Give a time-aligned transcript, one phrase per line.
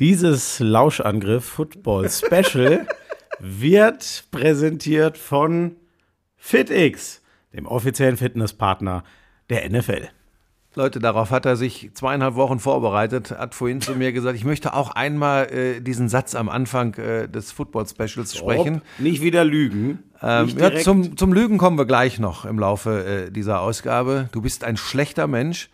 [0.00, 2.86] Dieses Lauschangriff Football Special
[3.38, 5.76] wird präsentiert von
[6.36, 9.04] FitX, dem offiziellen Fitnesspartner
[9.50, 10.08] der NFL.
[10.74, 14.74] Leute, darauf hat er sich zweieinhalb Wochen vorbereitet, hat vorhin zu mir gesagt, ich möchte
[14.74, 18.82] auch einmal äh, diesen Satz am Anfang äh, des Football Specials sprechen.
[18.98, 20.02] Nicht wieder lügen.
[20.20, 24.28] Ähm, Nicht ja, zum, zum Lügen kommen wir gleich noch im Laufe äh, dieser Ausgabe.
[24.32, 25.70] Du bist ein schlechter Mensch.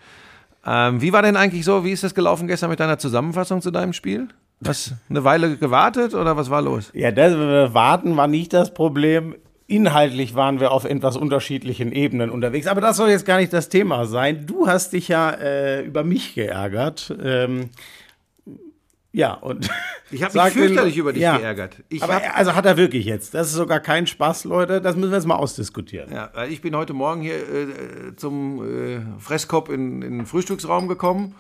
[0.66, 3.70] Ähm, wie war denn eigentlich so, wie ist das gelaufen gestern mit deiner Zusammenfassung zu
[3.70, 4.28] deinem Spiel?
[4.66, 6.90] Hast eine Weile gewartet oder was war los?
[6.92, 9.34] Ja, das äh, Warten war nicht das Problem.
[9.66, 12.66] Inhaltlich waren wir auf etwas unterschiedlichen Ebenen unterwegs.
[12.66, 14.44] Aber das soll jetzt gar nicht das Thema sein.
[14.46, 17.14] Du hast dich ja äh, über mich geärgert.
[17.22, 17.70] Ähm,
[19.12, 19.68] ja, und.
[20.12, 21.38] Ich habe mich den- fürchterlich über dich ja.
[21.38, 21.76] geärgert.
[21.88, 23.32] Ich aber hab, also hat er wirklich jetzt.
[23.32, 24.80] Das ist sogar kein Spaß, Leute.
[24.80, 26.12] Das müssen wir jetzt mal ausdiskutieren.
[26.12, 30.88] ja, weil ich bin heute Morgen hier äh, zum äh, Fresskopf in, in den Frühstücksraum
[30.88, 31.36] gekommen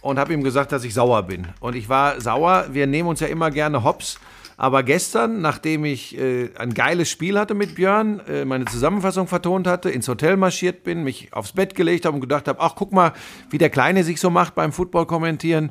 [0.00, 1.48] und habe ihm gesagt, dass ich sauer bin.
[1.58, 2.66] Und ich war sauer.
[2.70, 4.20] Wir nehmen uns ja immer gerne Hops.
[4.56, 9.66] Aber gestern, nachdem ich äh, ein geiles Spiel hatte mit Björn, äh, meine Zusammenfassung vertont
[9.66, 12.92] hatte, ins Hotel marschiert bin, mich aufs Bett gelegt habe und gedacht habe, ach guck
[12.92, 13.12] mal,
[13.50, 15.70] wie der Kleine sich so macht beim Football kommentieren,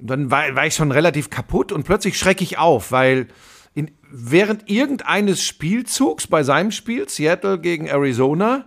[0.00, 3.28] dann war, war ich schon relativ kaputt und plötzlich schrecke ich auf, weil
[3.74, 8.64] in, während irgendeines Spielzugs bei seinem Spiel, Seattle gegen Arizona,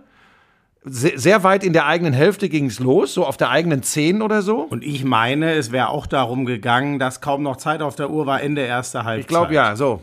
[0.86, 4.20] sehr, sehr weit in der eigenen Hälfte ging es los, so auf der eigenen 10
[4.20, 4.58] oder so.
[4.58, 8.26] Und ich meine, es wäre auch darum gegangen, dass kaum noch Zeit auf der Uhr
[8.26, 9.20] war, Ende erster Halbzeit.
[9.20, 10.02] Ich glaube ja, so.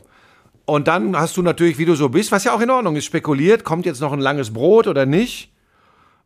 [0.65, 3.05] Und dann hast du natürlich, wie du so bist, was ja auch in Ordnung ist,
[3.05, 5.51] spekuliert, kommt jetzt noch ein langes Brot oder nicht?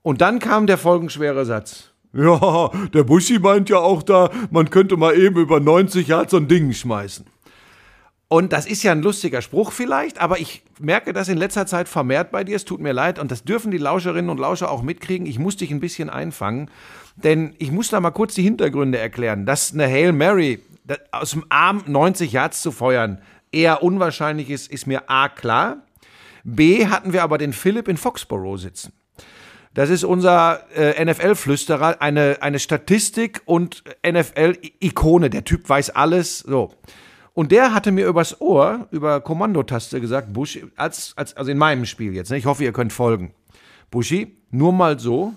[0.03, 1.94] Und dann kam der folgenschwere Satz.
[2.16, 6.38] Ja, der Buschi meint ja auch da, man könnte mal eben über 90 Yards so
[6.38, 7.25] ein Ding schmeißen.
[8.27, 11.89] Und das ist ja ein lustiger Spruch vielleicht, aber ich merke das in letzter Zeit
[11.89, 12.55] vermehrt bei dir.
[12.55, 15.27] Es tut mir leid und das dürfen die Lauscherinnen und Lauscher auch mitkriegen.
[15.27, 16.71] Ich muss dich ein bisschen einfangen,
[17.17, 19.45] denn ich muss da mal kurz die Hintergründe erklären.
[19.45, 20.59] Dass eine Hail Mary
[21.11, 23.21] aus dem Arm 90 Yards zu feuern
[23.52, 25.83] eher unwahrscheinlich ist, ist mir A klar.
[26.43, 28.93] B hatten wir aber den Philipp in Foxborough sitzen.
[29.75, 35.30] Das ist unser äh, NFL-Flüsterer, eine, eine Statistik und NFL-Ikone.
[35.30, 36.39] Der Typ weiß alles.
[36.39, 36.71] So.
[37.33, 41.85] Und der hatte mir übers Ohr, über Kommandotaste gesagt, Bushi, als, als, also in meinem
[41.85, 42.37] Spiel jetzt, ne?
[42.37, 43.33] ich hoffe, ihr könnt folgen.
[43.91, 45.33] Buschi, nur mal so,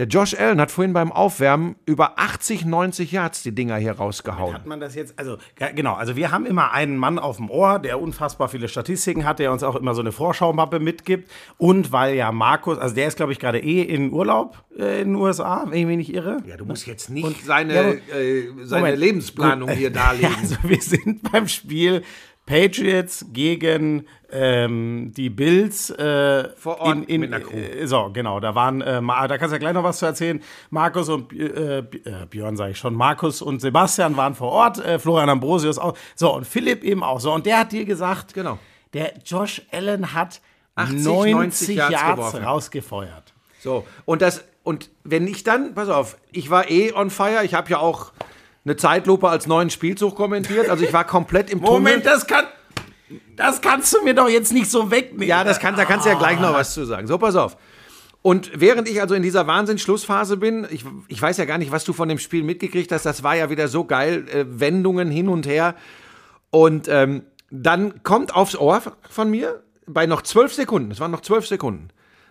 [0.00, 4.54] der Josh Allen hat vorhin beim Aufwärmen über 80, 90 Yards die Dinger hier rausgehauen.
[4.54, 7.50] Hat man das jetzt, also ge- genau, also wir haben immer einen Mann auf dem
[7.50, 11.30] Ohr, der unfassbar viele Statistiken hat, der uns auch immer so eine Vorschaumappe mitgibt.
[11.58, 15.08] Und weil ja Markus, also der ist glaube ich gerade eh in Urlaub äh, in
[15.08, 16.38] den USA, wenn ich mich nicht irre.
[16.46, 18.94] Ja, du musst jetzt nicht seine, ja, äh, seine.
[18.96, 20.34] Lebensplanung hier darlegen.
[20.40, 22.02] Also wir sind beim Spiel
[22.50, 27.56] Patriots gegen ähm, die Bills äh, Vor Ort in, in, mit einer Crew.
[27.56, 30.42] Äh, so, genau, da waren, äh, da kannst du ja gleich noch was zu erzählen.
[30.70, 31.84] Markus und äh, äh,
[32.28, 35.96] Björn, sage ich schon, Markus und Sebastian waren vor Ort, äh, Florian Ambrosius auch.
[36.16, 37.20] So, und Philipp eben auch.
[37.20, 38.58] So, und der hat dir gesagt, Genau.
[38.94, 40.40] der Josh Allen hat
[40.74, 43.32] 80, 90, 90 Yards, Yards rausgefeuert.
[43.60, 47.54] So, und das, und wenn ich dann, pass auf, ich war eh on fire, ich
[47.54, 48.10] habe ja auch
[48.64, 52.14] eine Zeitlupe als neuen Spielzug kommentiert, also ich war komplett im Moment, Tunnel.
[52.14, 52.44] das kann,
[53.36, 55.26] das kannst du mir doch jetzt nicht so wegnehmen.
[55.26, 57.06] Ja, das kann, da kannst du ja gleich noch was zu sagen.
[57.06, 57.56] So, pass auf.
[58.22, 61.84] Und während ich also in dieser Wahnsinnsschlussphase bin, ich, ich weiß ja gar nicht, was
[61.84, 65.28] du von dem Spiel mitgekriegt hast, das war ja wieder so geil, äh, Wendungen hin
[65.28, 65.74] und her.
[66.50, 71.22] Und ähm, dann kommt aufs Ohr von mir, bei noch zwölf Sekunden, es waren noch
[71.22, 71.88] zwölf Sekunden,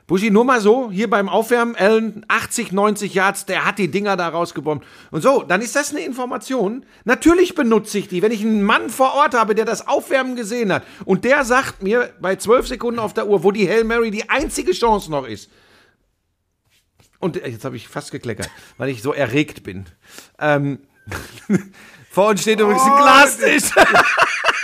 [0.10, 4.18] Buschi, nur mal so, hier beim Aufwärmen, Allen, 80, 90 Yards, der hat die Dinger
[4.18, 4.84] da rausgebombt.
[5.12, 6.84] Und so, dann ist das eine Information.
[7.06, 10.74] Natürlich benutze ich die, wenn ich einen Mann vor Ort habe, der das Aufwärmen gesehen
[10.74, 10.84] hat.
[11.06, 14.28] Und der sagt mir bei 12 Sekunden auf der Uhr, wo die Hail Mary die
[14.32, 15.52] einzige Chance noch ist.
[17.20, 18.50] Und äh, jetzt habe ich fast gekleckert,
[18.80, 19.86] weil ich so erregt bin.
[20.40, 20.80] Ähm,
[22.10, 23.72] vor uns steht übrigens ein Glastisch.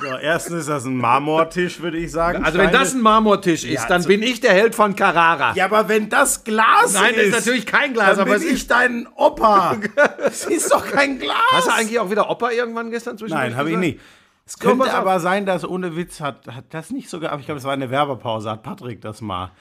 [0.00, 2.44] So, erstens ist das ein Marmortisch, würde ich sagen.
[2.44, 5.52] Also wenn das ein Marmortisch ist, Ja, dann so- bin ich der Held von Carrara.
[5.54, 7.28] Ja, aber wenn das Glas Nein, das ist.
[7.28, 9.76] ist natürlich kein Glas, dann aber bin es ich ist dein Opa.
[10.18, 11.36] Das ist doch kein Glas.
[11.52, 14.00] Hast du eigentlich auch wieder Opa irgendwann gestern zwischen Nein, habe ich nicht.
[14.46, 14.94] Es So, könnte auf.
[14.94, 17.72] aber sein, dass ohne Witz hat, hat das nicht sogar, aber ich glaube, es war
[17.72, 19.52] eine Werbepause, hat Patrick das mal.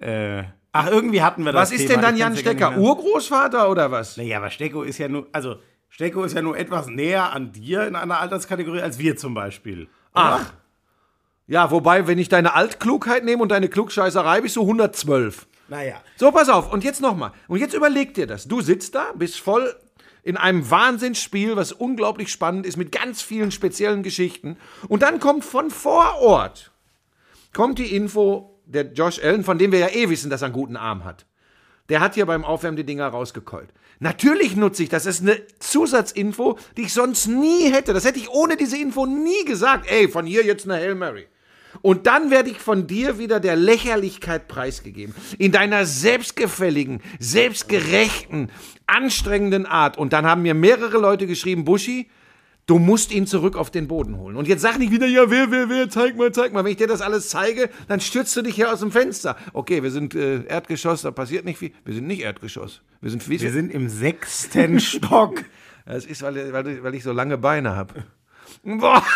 [0.00, 2.76] Äh, ach, irgendwie hatten wir das Was ist Thema, denn dann Jan Stecker?
[2.78, 4.16] Urgroßvater oder was?
[4.16, 5.56] Naja, aber Stecko ist ja nur, also
[5.88, 9.88] Stecko ist ja nur etwas näher an dir in einer Alterskategorie als wir zum Beispiel.
[10.12, 10.52] Ach.
[11.46, 15.46] Ja, wobei, wenn ich deine Altklugheit nehme und deine Klugscheißerei, bist du 112.
[15.68, 16.00] Naja.
[16.16, 16.72] So, pass auf.
[16.72, 17.32] Und jetzt nochmal.
[17.46, 18.46] Und jetzt überleg dir das.
[18.46, 19.74] Du sitzt da, bist voll
[20.22, 24.58] in einem Wahnsinnsspiel, was unglaublich spannend ist, mit ganz vielen speziellen Geschichten.
[24.88, 26.70] Und dann kommt von vor Ort,
[27.54, 30.54] kommt die Info, der Josh Allen, von dem wir ja eh wissen, dass er einen
[30.54, 31.24] guten Arm hat.
[31.88, 33.70] Der hat hier beim Aufwärmen die Dinger rausgekeult.
[34.00, 35.04] Natürlich nutze ich das.
[35.04, 37.94] Das ist eine Zusatzinfo, die ich sonst nie hätte.
[37.94, 39.90] Das hätte ich ohne diese Info nie gesagt.
[39.90, 41.26] Ey, von hier jetzt eine Hail Mary.
[41.82, 45.14] Und dann werde ich von dir wieder der Lächerlichkeit preisgegeben.
[45.38, 48.50] In deiner selbstgefälligen, selbstgerechten,
[48.86, 49.98] anstrengenden Art.
[49.98, 52.08] Und dann haben mir mehrere Leute geschrieben, Buschi,
[52.68, 54.36] Du musst ihn zurück auf den Boden holen.
[54.36, 56.64] Und jetzt sag nicht wieder, ja, wer, wer, wer, zeig mal, zeig mal.
[56.64, 59.36] Wenn ich dir das alles zeige, dann stürzt du dich hier aus dem Fenster.
[59.54, 61.72] Okay, wir sind äh, Erdgeschoss, da passiert nicht viel.
[61.86, 62.82] Wir sind nicht Erdgeschoss.
[63.00, 65.44] Wir sind, wir sind im sechsten Stock.
[65.86, 68.04] Das ist, weil, weil, weil ich so lange Beine habe.
[68.62, 69.02] Boah.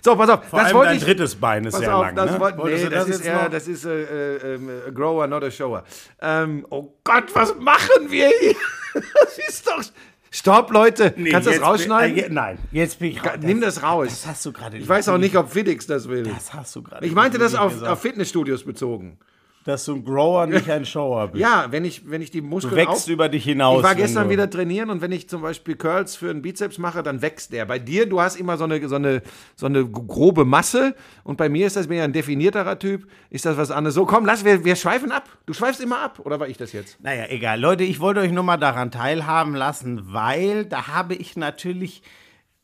[0.00, 0.44] So, pass auf.
[0.44, 2.40] Vor das allem dein ich, drittes Bein ist sehr auf, lang, das ne?
[2.40, 5.82] Wollt, nee, das, das, ist eher, das ist äh, äh, äh, Grower, not a Shower.
[6.20, 8.54] Ähm, oh Gott, was machen wir hier?
[8.94, 9.82] Das ist doch...
[10.30, 11.14] Stopp, Leute.
[11.16, 12.14] Nee, Kannst du das rausschneiden?
[12.16, 13.36] Bin, äh, nein, jetzt bin ich raus.
[13.40, 14.08] Nimm das raus.
[14.08, 16.24] Das hast du gerade Ich weiß auch nicht, ob Felix das will.
[16.24, 19.18] Das hast du gerade Ich meinte das auf, auf Fitnessstudios bezogen
[19.68, 21.42] dass du ein Grower, nicht ein Shower bist.
[21.42, 22.70] Ja, wenn ich, wenn ich die Muskeln.
[22.70, 23.78] Du wächst auf, über dich hinaus.
[23.78, 27.02] Ich war gestern wieder trainieren und wenn ich zum Beispiel Curls für einen Bizeps mache,
[27.02, 27.66] dann wächst der.
[27.66, 29.22] Bei dir, du hast immer so eine, so eine,
[29.56, 33.06] so eine grobe Masse und bei mir ist das mehr ein definierterer Typ.
[33.28, 33.94] Ist das was anderes?
[33.94, 35.28] So, komm, lass, wir, wir schweifen ab.
[35.44, 36.20] Du schweifst immer ab.
[36.24, 36.98] Oder war ich das jetzt?
[37.02, 37.60] Naja, egal.
[37.60, 42.02] Leute, ich wollte euch nur mal daran teilhaben lassen, weil da habe ich natürlich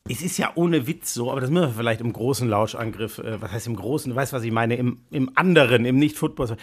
[0.07, 3.41] es ist ja ohne Witz so, aber das müssen wir vielleicht im großen Lauschangriff, äh,
[3.41, 6.57] was heißt im großen, du weißt, was ich meine, im, im anderen, im Nicht-Football.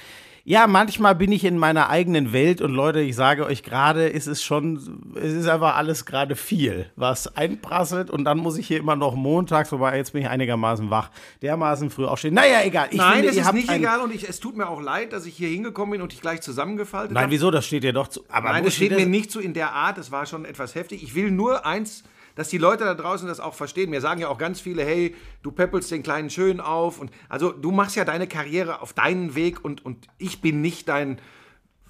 [0.44, 4.26] Ja, manchmal bin ich in meiner eigenen Welt und Leute, ich sage euch gerade, ist
[4.26, 8.78] es schon, es ist einfach alles gerade viel, was einprasselt und dann muss ich hier
[8.78, 11.10] immer noch montags, wobei jetzt bin ich einigermaßen wach,
[11.42, 12.34] dermaßen früh aufstehen.
[12.34, 12.88] Naja, egal.
[12.90, 15.26] Ich Nein, finde, es ist nicht egal und ich, es tut mir auch leid, dass
[15.26, 17.30] ich hier hingekommen bin und dich gleich zusammengefaltet Nein, hab.
[17.30, 17.52] wieso?
[17.52, 18.24] Das steht dir doch zu.
[18.28, 21.04] Aber Nein, das steht mir nicht zu in der Art, das war schon etwas heftig.
[21.04, 22.02] Ich will nur eins
[22.34, 23.90] dass die Leute da draußen das auch verstehen.
[23.90, 27.00] Mir sagen ja auch ganz viele, hey, du peppelst den Kleinen schön auf.
[27.00, 30.88] Und also du machst ja deine Karriere auf deinen Weg und, und ich bin nicht
[30.88, 31.20] dein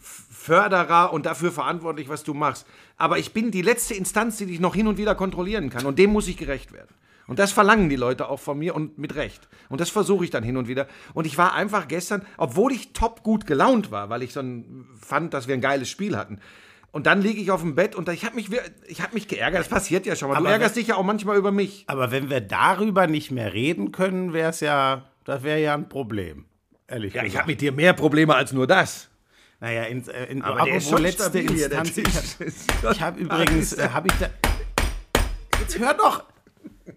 [0.01, 2.67] Förderer und dafür verantwortlich, was du machst.
[2.97, 5.87] Aber ich bin die letzte Instanz, die dich noch hin und wieder kontrollieren kann.
[5.87, 6.95] Und dem muss ich gerecht werden.
[7.29, 9.49] Und das verlangen die Leute auch von mir und mit Recht.
[9.69, 10.89] Und das versuche ich dann hin und wieder.
[11.15, 14.87] Und ich war einfach gestern, obwohl ich top gut gelaunt war, weil ich so ein,
[15.01, 16.41] fand, dass wir ein geiles Spiel hatten,
[16.93, 18.51] und dann liege ich auf dem Bett und ich habe mich,
[19.01, 19.61] hab mich geärgert.
[19.61, 20.35] Das passiert ja schon mal.
[20.35, 21.85] Du aber ärgerst wenn, dich ja auch manchmal über mich.
[21.87, 25.89] Aber wenn wir darüber nicht mehr reden können, wäre es ja, das wäre ja ein
[25.89, 26.45] Problem.
[26.87, 27.35] Ehrlich ja, gesagt.
[27.35, 29.09] ich habe mit dir mehr Probleme als nur das.
[29.61, 31.97] Naja, in, äh, in aber apropos letzte Instanz.
[31.97, 32.07] Ich,
[32.91, 34.29] ich habe übrigens, äh, habe ich da.
[35.61, 36.25] Jetzt hör doch!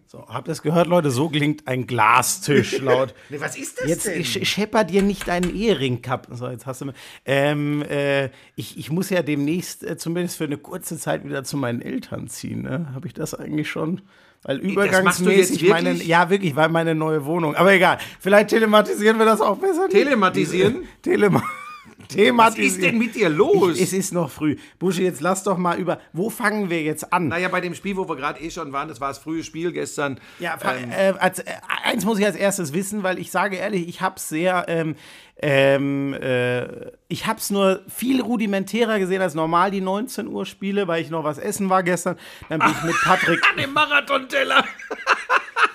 [0.07, 1.11] So, habt ihr es gehört, Leute?
[1.11, 3.13] So klingt ein Glastisch laut.
[3.29, 4.21] nee, was ist das jetzt, denn?
[4.21, 6.27] Ich schepper dir nicht deinen Ehering kapp.
[6.31, 6.91] So, jetzt hast du
[7.25, 11.57] ähm, äh, ich, ich muss ja demnächst äh, zumindest für eine kurze Zeit wieder zu
[11.57, 12.61] meinen Eltern ziehen.
[12.61, 12.91] Ne?
[12.93, 14.01] Habe ich das eigentlich schon?
[14.43, 17.55] Weil übergangsmäßig meine, ja wirklich, weil meine neue Wohnung.
[17.55, 19.89] Aber egal, vielleicht telematisieren wir das auch besser.
[19.89, 20.83] Telematisieren?
[21.01, 21.64] Telematisieren.
[22.09, 22.37] thematisieren.
[22.37, 23.75] Was ist denn mit dir los?
[23.75, 24.57] Ich, es ist noch früh.
[24.79, 25.99] Busche, jetzt lass doch mal über.
[26.13, 27.27] Wo fangen wir jetzt an?
[27.27, 29.71] Naja, bei dem Spiel, wo wir gerade eh schon waren, das war das frühe Spiel
[29.71, 30.19] gestern.
[30.39, 31.45] Ja, ähm, äh, als, äh,
[31.83, 34.65] eins muss ich als erstes wissen, weil ich sage ehrlich, ich habe sehr.
[34.67, 34.95] Ähm,
[35.41, 40.87] ähm, äh, ich habe es nur viel rudimentärer gesehen als normal, die 19 Uhr Spiele,
[40.87, 42.17] weil ich noch was essen war gestern.
[42.47, 43.41] Dann bin ich mit Patrick.
[43.51, 44.63] An dem Marathonteller.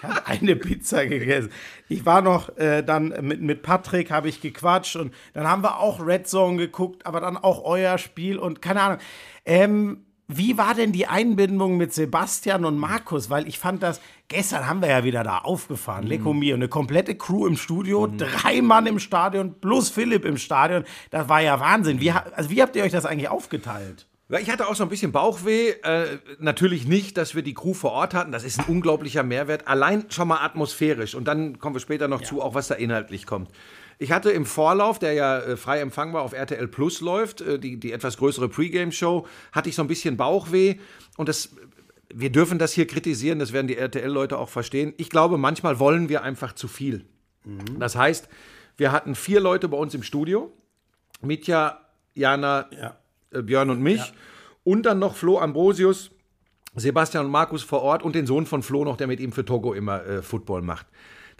[0.03, 1.51] Ich habe eine Pizza gegessen.
[1.89, 5.79] Ich war noch äh, dann mit, mit Patrick, habe ich gequatscht und dann haben wir
[5.79, 8.99] auch Red Zone geguckt, aber dann auch euer Spiel und keine Ahnung.
[9.45, 13.31] Ähm, wie war denn die Einbindung mit Sebastian und Markus?
[13.31, 16.39] Weil ich fand das, gestern haben wir ja wieder da aufgefahren, mhm.
[16.39, 18.19] Mir, eine komplette Crew im Studio, mhm.
[18.19, 20.85] drei Mann im Stadion plus Philipp im Stadion.
[21.11, 22.01] Das war ja Wahnsinn.
[22.01, 24.07] Wie, also wie habt ihr euch das eigentlich aufgeteilt?
[24.39, 25.71] Ich hatte auch so ein bisschen Bauchweh.
[25.83, 28.31] Äh, natürlich nicht, dass wir die Crew vor Ort hatten.
[28.31, 29.67] Das ist ein unglaublicher Mehrwert.
[29.67, 31.17] Allein schon mal atmosphärisch.
[31.17, 32.27] Und dann kommen wir später noch ja.
[32.27, 33.51] zu, auch was da inhaltlich kommt.
[33.99, 37.79] Ich hatte im Vorlauf, der ja äh, frei empfangbar auf RTL Plus läuft, äh, die,
[37.79, 40.77] die etwas größere Pre-Game-Show, hatte ich so ein bisschen Bauchweh.
[41.17, 41.51] Und das,
[42.15, 44.95] wir dürfen das hier kritisieren, das werden die RTL-Leute auch verstehen.
[44.97, 47.05] Ich glaube, manchmal wollen wir einfach zu viel.
[47.45, 47.81] Mhm.
[47.81, 48.29] Das heißt,
[48.77, 50.53] wir hatten vier Leute bei uns im Studio.
[51.21, 51.81] Mitja,
[52.15, 52.97] Jana, ja.
[53.33, 53.99] Äh, Björn und mich.
[53.99, 54.13] Ja.
[54.65, 56.11] Und dann noch Flo Ambrosius,
[56.75, 59.45] Sebastian und Markus vor Ort und den Sohn von Flo noch, der mit ihm für
[59.45, 60.87] Togo immer äh, Football macht.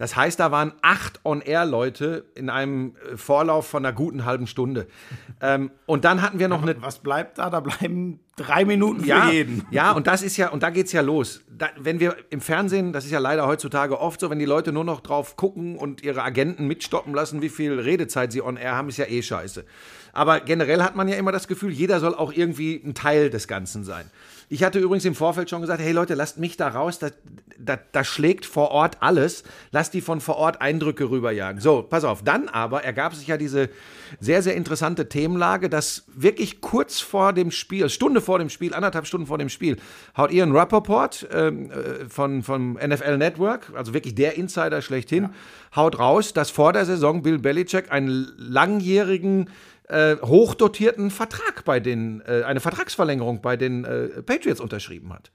[0.01, 4.87] Das heißt, da waren acht On-Air-Leute in einem äh, Vorlauf von einer guten halben Stunde.
[5.43, 6.81] ähm, und dann hatten wir noch eine.
[6.81, 7.51] Was bleibt da?
[7.51, 9.67] Da bleiben drei Minuten für ja, jeden.
[9.71, 11.43] Ja, und das ist ja, und da geht's ja los.
[11.51, 14.73] Da, wenn wir im Fernsehen, das ist ja leider heutzutage oft so, wenn die Leute
[14.73, 18.89] nur noch drauf gucken und ihre Agenten mitstoppen lassen, wie viel Redezeit sie on-air haben,
[18.89, 19.67] ist ja eh scheiße.
[20.13, 23.49] Aber generell hat man ja immer das Gefühl, jeder soll auch irgendwie ein Teil des
[23.49, 24.11] Ganzen sein.
[24.53, 26.99] Ich hatte übrigens im Vorfeld schon gesagt, hey Leute, lasst mich da raus.
[26.99, 27.13] Das,
[27.57, 29.45] da, da schlägt vor Ort alles.
[29.71, 31.61] Lass die von vor Ort Eindrücke rüberjagen.
[31.61, 32.25] So, pass auf.
[32.25, 33.71] Dann aber ergab sich ja diese
[34.19, 39.07] sehr, sehr interessante Themenlage, dass wirklich kurz vor dem Spiel, Stunde vor dem Spiel, anderthalb
[39.07, 39.77] Stunden vor dem Spiel,
[40.17, 45.31] haut Ian Rappaport ähm, äh, von, vom NFL Network, also wirklich der Insider schlechthin, ja.
[45.77, 49.49] haut raus, dass vor der Saison Bill Belichick einen langjährigen
[49.91, 55.31] äh, hochdotierten Vertrag bei den, äh, eine Vertragsverlängerung bei den äh, Patriots unterschrieben hat.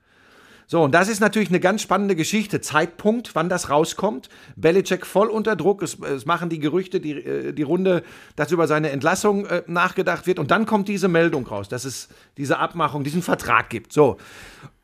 [0.67, 2.59] So, und das ist natürlich eine ganz spannende Geschichte.
[2.59, 4.29] Zeitpunkt, wann das rauskommt.
[4.55, 5.83] Belichick voll unter Druck.
[5.83, 8.03] Es, es machen die Gerüchte die, äh, die Runde,
[8.35, 10.39] dass über seine Entlassung äh, nachgedacht wird.
[10.39, 13.93] Und dann kommt diese Meldung raus, dass es diese Abmachung, diesen Vertrag gibt.
[13.93, 14.17] So.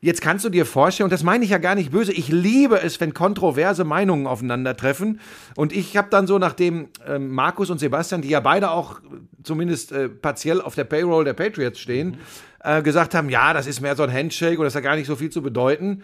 [0.00, 2.80] Jetzt kannst du dir vorstellen, und das meine ich ja gar nicht böse, ich liebe
[2.80, 5.20] es, wenn kontroverse Meinungen aufeinandertreffen.
[5.54, 9.00] Und ich habe dann so, nachdem äh, Markus und Sebastian, die ja beide auch
[9.42, 12.18] zumindest äh, partiell auf der Payroll der Patriots stehen, mhm
[12.64, 15.06] äh, gesagt haben, ja, das ist mehr so ein Handshake oder das hat gar nicht
[15.06, 16.02] so viel zu bedeuten.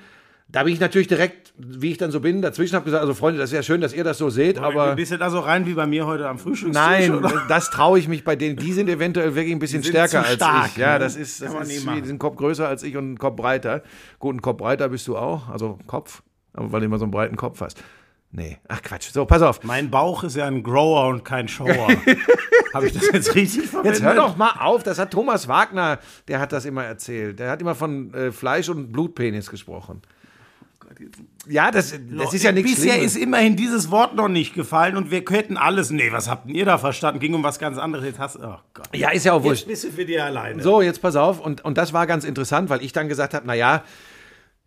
[0.51, 3.39] Da bin ich natürlich direkt, wie ich dann so bin, dazwischen habe gesagt, also Freunde,
[3.39, 4.95] das ist ja schön, dass ihr das so seht, aber...
[4.95, 6.73] Bist du da so rein wie bei mir heute am Frühstück?
[6.73, 7.45] Nein, oder?
[7.49, 8.57] das traue ich mich bei denen.
[8.57, 10.77] Die sind eventuell wirklich ein bisschen stärker als stark, ich.
[10.79, 11.01] Ja, ne?
[11.01, 13.83] das ist, das ist die sind Kopf größer als ich und einen Kopf breiter.
[14.19, 16.23] Gut, einen Kopf breiter bist du auch, also Kopf,
[16.55, 17.83] weil du immer so einen breiten Kopf hast.
[18.31, 19.11] Nee, ach Quatsch.
[19.11, 19.63] So, pass auf.
[19.65, 21.89] Mein Bauch ist ja ein Grower und kein Shower.
[22.75, 24.01] Habe ich das jetzt richtig verwendet?
[24.01, 24.83] Jetzt hör doch mal auf.
[24.83, 27.39] Das hat Thomas Wagner, der hat das immer erzählt.
[27.39, 30.03] Der hat immer von äh, Fleisch und Blutpenis gesprochen.
[31.49, 33.17] Ja, das, das ist ja nichts Bisher Schlimmes.
[33.17, 35.91] ist immerhin dieses Wort noch nicht gefallen und wir könnten alles.
[35.91, 37.21] Nee, was habt ihr da verstanden?
[37.21, 38.05] Ging um was ganz anderes.
[38.05, 38.89] Jetzt hast oh Gott.
[38.95, 39.67] Ja, ist ja auch wurscht.
[39.67, 40.63] Jetzt bist du für dich alleine.
[40.63, 41.41] So, jetzt pass auf.
[41.41, 43.85] Und, und das war ganz interessant, weil ich dann gesagt habe, naja,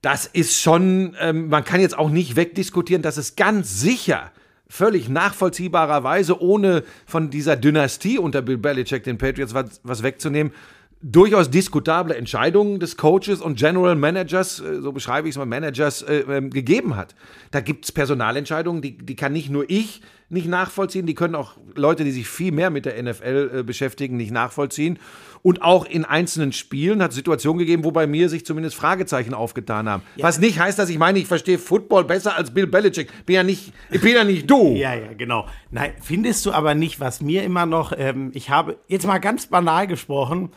[0.02, 4.32] das ist schon, ähm, man kann jetzt auch nicht wegdiskutieren, dass es ganz sicher
[4.68, 10.54] völlig nachvollziehbarerweise, ohne von dieser Dynastie unter Bill Belichick den Patriots was, was wegzunehmen,
[11.02, 16.04] durchaus diskutable Entscheidungen des Coaches und General Managers, äh, so beschreibe ich es mal, Managers
[16.04, 17.16] äh, äh, gegeben hat.
[17.52, 21.58] Da gibt es Personalentscheidungen, die, die kann nicht nur ich nicht nachvollziehen, die können auch
[21.76, 24.98] Leute, die sich viel mehr mit der NFL äh, beschäftigen, nicht nachvollziehen.
[25.44, 29.34] Und auch in einzelnen Spielen hat es Situationen gegeben, wo bei mir sich zumindest Fragezeichen
[29.34, 30.04] aufgetan haben.
[30.16, 30.24] Ja.
[30.24, 33.10] Was nicht heißt, dass ich meine, ich verstehe Football besser als Bill Belichick.
[33.26, 34.74] Bin ja nicht, ich bin ja nicht du.
[34.76, 35.48] ja, ja, genau.
[35.70, 39.48] Nein, findest du aber nicht, was mir immer noch, ähm, ich habe jetzt mal ganz
[39.48, 40.52] banal gesprochen,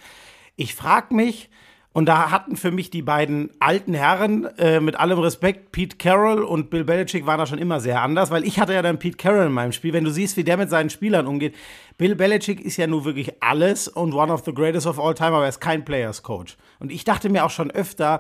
[0.57, 1.51] ich frage mich,
[1.95, 6.43] und da hatten für mich die beiden alten Herren, äh, mit allem Respekt, Pete Carroll
[6.43, 9.17] und Bill Belichick waren da schon immer sehr anders, weil ich hatte ja dann Pete
[9.17, 9.93] Carroll in meinem Spiel.
[9.93, 11.55] Wenn du siehst, wie der mit seinen Spielern umgeht,
[11.97, 15.29] Bill Belichick ist ja nur wirklich alles und one of the greatest of all time,
[15.29, 16.57] aber er ist kein Players Coach.
[16.81, 18.19] Und ich dachte mir auch schon öfter,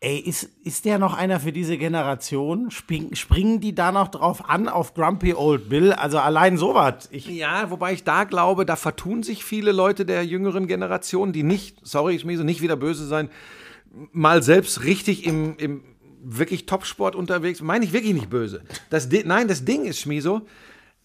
[0.00, 2.70] Ey, ist, ist der noch einer für diese Generation?
[2.70, 5.92] Spring, springen die da noch drauf an, auf Grumpy Old Bill?
[5.92, 7.08] Also allein sowas.
[7.10, 11.78] Ja, wobei ich da glaube, da vertun sich viele Leute der jüngeren Generation, die nicht,
[11.82, 13.28] sorry, ich so nicht wieder böse sein,
[14.12, 15.82] mal selbst richtig im, im
[16.22, 17.60] wirklich Topsport unterwegs.
[17.60, 18.62] Meine ich wirklich nicht böse.
[18.90, 20.42] Das, nein, das Ding ist, Schmiso,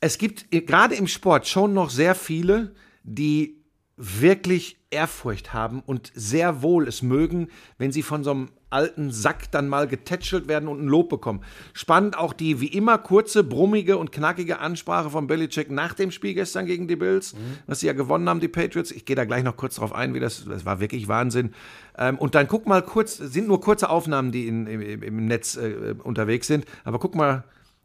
[0.01, 3.63] es gibt gerade im Sport schon noch sehr viele, die
[3.95, 7.47] wirklich Ehrfurcht haben und sehr wohl es mögen,
[7.77, 11.41] wenn sie von so einem alten Sack dann mal getätschelt werden und ein Lob bekommen.
[11.73, 16.33] Spannend auch die wie immer kurze, brummige und knackige Ansprache von Belichick nach dem Spiel
[16.33, 17.57] gestern gegen die Bills, mhm.
[17.67, 18.91] was sie ja gewonnen haben, die Patriots.
[18.91, 21.53] Ich gehe da gleich noch kurz drauf ein, wie das, das war wirklich Wahnsinn.
[21.97, 25.55] Ähm, und dann guck mal kurz, sind nur kurze Aufnahmen, die in, im, im Netz
[25.55, 27.43] äh, unterwegs sind, aber guck mal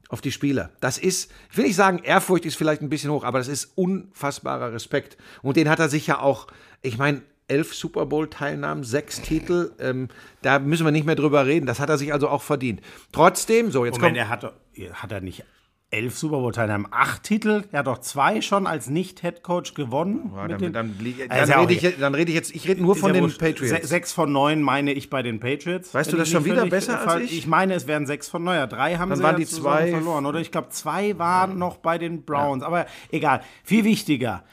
[0.09, 0.71] auf die Spieler.
[0.81, 3.73] Das ist, ich will nicht sagen, Ehrfurcht ist vielleicht ein bisschen hoch, aber das ist
[3.75, 5.19] unfassbarer Respekt.
[5.43, 6.47] Und den hat er sich ja auch,
[6.81, 9.73] ich meine, elf Super Bowl-Teilnahmen, sechs Titel.
[9.81, 10.09] Ähm,
[10.43, 11.67] da müssen wir nicht mehr drüber reden.
[11.67, 12.81] Das hat er sich also auch verdient.
[13.13, 14.19] Trotzdem, so jetzt Moment, kommt.
[14.19, 14.55] Er hat,
[14.93, 15.45] hat er nicht
[15.91, 17.65] elf Super Bowl-Teilnahmen, acht Titel.
[17.73, 20.33] Er hat doch zwei schon als Nicht-Head-Coach gewonnen.
[20.37, 23.27] Ja, dann, dann, dann, rede ich, dann rede ich jetzt, ich rede nur von den
[23.37, 23.89] Patriots.
[23.89, 25.95] Sechs von neun meine ich bei den Patriots.
[25.95, 27.39] Weißt du das schon wieder besser als ich?
[27.39, 28.57] Ich meine, es wären sechs von neun.
[28.57, 30.27] Ja, drei haben dann sie waren die zwei verloren.
[30.27, 32.63] Oder ich glaube, zwei waren noch bei den Browns.
[32.63, 33.41] Aber egal.
[33.65, 34.45] Viel wichtiger.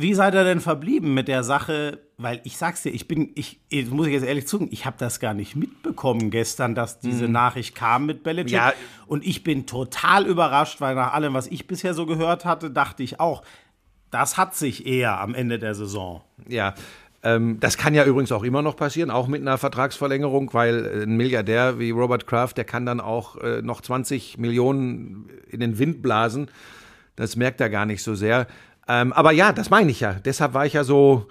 [0.00, 1.98] Wie seid ihr denn verblieben mit der Sache?
[2.16, 5.20] Weil ich sag's dir, ich bin, ich, muss ich jetzt ehrlich zugeben, ich habe das
[5.20, 7.32] gar nicht mitbekommen gestern, dass diese hm.
[7.32, 8.52] Nachricht kam mit Belichick.
[8.52, 8.72] Ja.
[9.06, 13.02] Und ich bin total überrascht, weil nach allem, was ich bisher so gehört hatte, dachte
[13.02, 13.42] ich auch,
[14.10, 16.22] das hat sich eher am Ende der Saison.
[16.48, 16.74] Ja,
[17.22, 21.16] ähm, das kann ja übrigens auch immer noch passieren, auch mit einer Vertragsverlängerung, weil ein
[21.16, 26.00] Milliardär wie Robert Kraft, der kann dann auch äh, noch 20 Millionen in den Wind
[26.00, 26.50] blasen.
[27.16, 28.46] Das merkt er gar nicht so sehr.
[28.88, 30.14] Ähm, aber ja, das meine ich ja.
[30.14, 31.28] Deshalb war ich ja so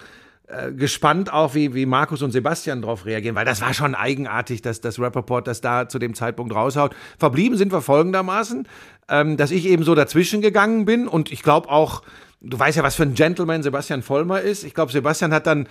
[0.48, 4.62] äh, gespannt auch, wie, wie Markus und Sebastian darauf reagieren, weil das war schon eigenartig,
[4.62, 6.96] dass das Rappaport das da zu dem Zeitpunkt raushaut.
[7.18, 8.68] Verblieben sind wir folgendermaßen,
[9.10, 12.02] ähm, dass ich eben so dazwischen gegangen bin und ich glaube auch,
[12.42, 14.64] Du weißt ja, was für ein Gentleman Sebastian Vollmer ist.
[14.64, 15.68] Ich glaube, Sebastian hat dann,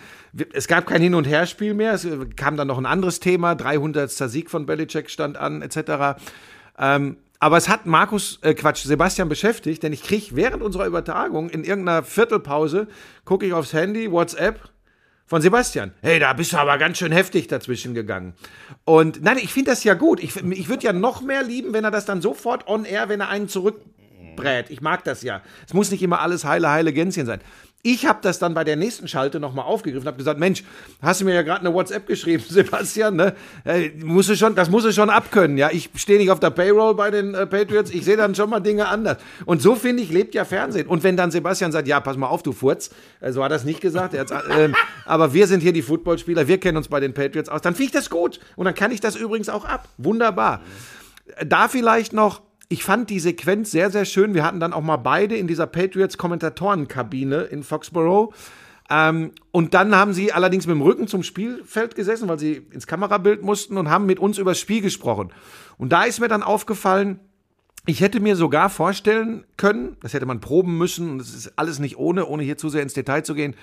[0.52, 1.94] es gab kein Hin- und Herspiel mehr.
[1.94, 2.06] Es
[2.37, 3.54] kam dann noch ein anderes Thema.
[3.54, 4.11] 300.
[4.11, 6.20] Sieg von Belichick stand an, etc.
[6.78, 11.50] Ähm, aber es hat Markus, äh, Quatsch, Sebastian beschäftigt, denn ich kriege während unserer Übertragung
[11.50, 12.88] in irgendeiner Viertelpause,
[13.25, 14.61] gucke ich aufs Handy, WhatsApp,
[15.28, 15.92] von Sebastian.
[16.00, 18.33] Hey, da bist du aber ganz schön heftig dazwischen gegangen.
[18.85, 20.23] Und nein, ich finde das ja gut.
[20.23, 23.21] Ich, ich würde ja noch mehr lieben, wenn er das dann sofort on air, wenn
[23.21, 24.71] er einen zurückbrät.
[24.71, 25.42] Ich mag das ja.
[25.66, 27.40] Es muss nicht immer alles heile, heile Gänschen sein.
[27.82, 30.64] Ich habe das dann bei der nächsten Schalte nochmal aufgegriffen habe gesagt, Mensch,
[31.00, 33.37] hast du mir ja gerade eine WhatsApp geschrieben, Sebastian, ne?
[33.64, 35.70] Äh, musst du schon, das musst du schon abkönnen, ja?
[35.70, 38.58] Ich stehe nicht auf der Payroll bei den äh, Patriots, ich sehe dann schon mal
[38.58, 39.18] Dinge anders.
[39.47, 40.88] Und so, finde ich, lebt ja Fernsehen.
[40.88, 43.56] Und wenn dann Sebastian sagt, ja, pass mal auf, du Furz, äh, so hat er
[43.56, 44.25] es nicht gesagt, äh,
[45.04, 47.87] aber wir sind hier die Footballspieler, wir kennen uns bei den Patriots aus, dann finde
[47.87, 48.40] ich das gut.
[48.56, 49.88] Und dann kann ich das übrigens auch ab.
[49.99, 50.62] Wunderbar.
[51.47, 54.34] Da vielleicht noch ich fand die Sequenz sehr, sehr schön.
[54.34, 58.34] Wir hatten dann auch mal beide in dieser Patriots-Kommentatorenkabine in Foxborough.
[58.90, 62.87] Ähm, und dann haben sie allerdings mit dem Rücken zum Spielfeld gesessen, weil sie ins
[62.87, 65.32] Kamerabild mussten und haben mit uns über das Spiel gesprochen.
[65.78, 67.20] Und da ist mir dann aufgefallen,
[67.87, 71.78] ich hätte mir sogar vorstellen können, das hätte man proben müssen, und das ist alles
[71.78, 73.54] nicht ohne, ohne hier zu sehr ins Detail zu gehen,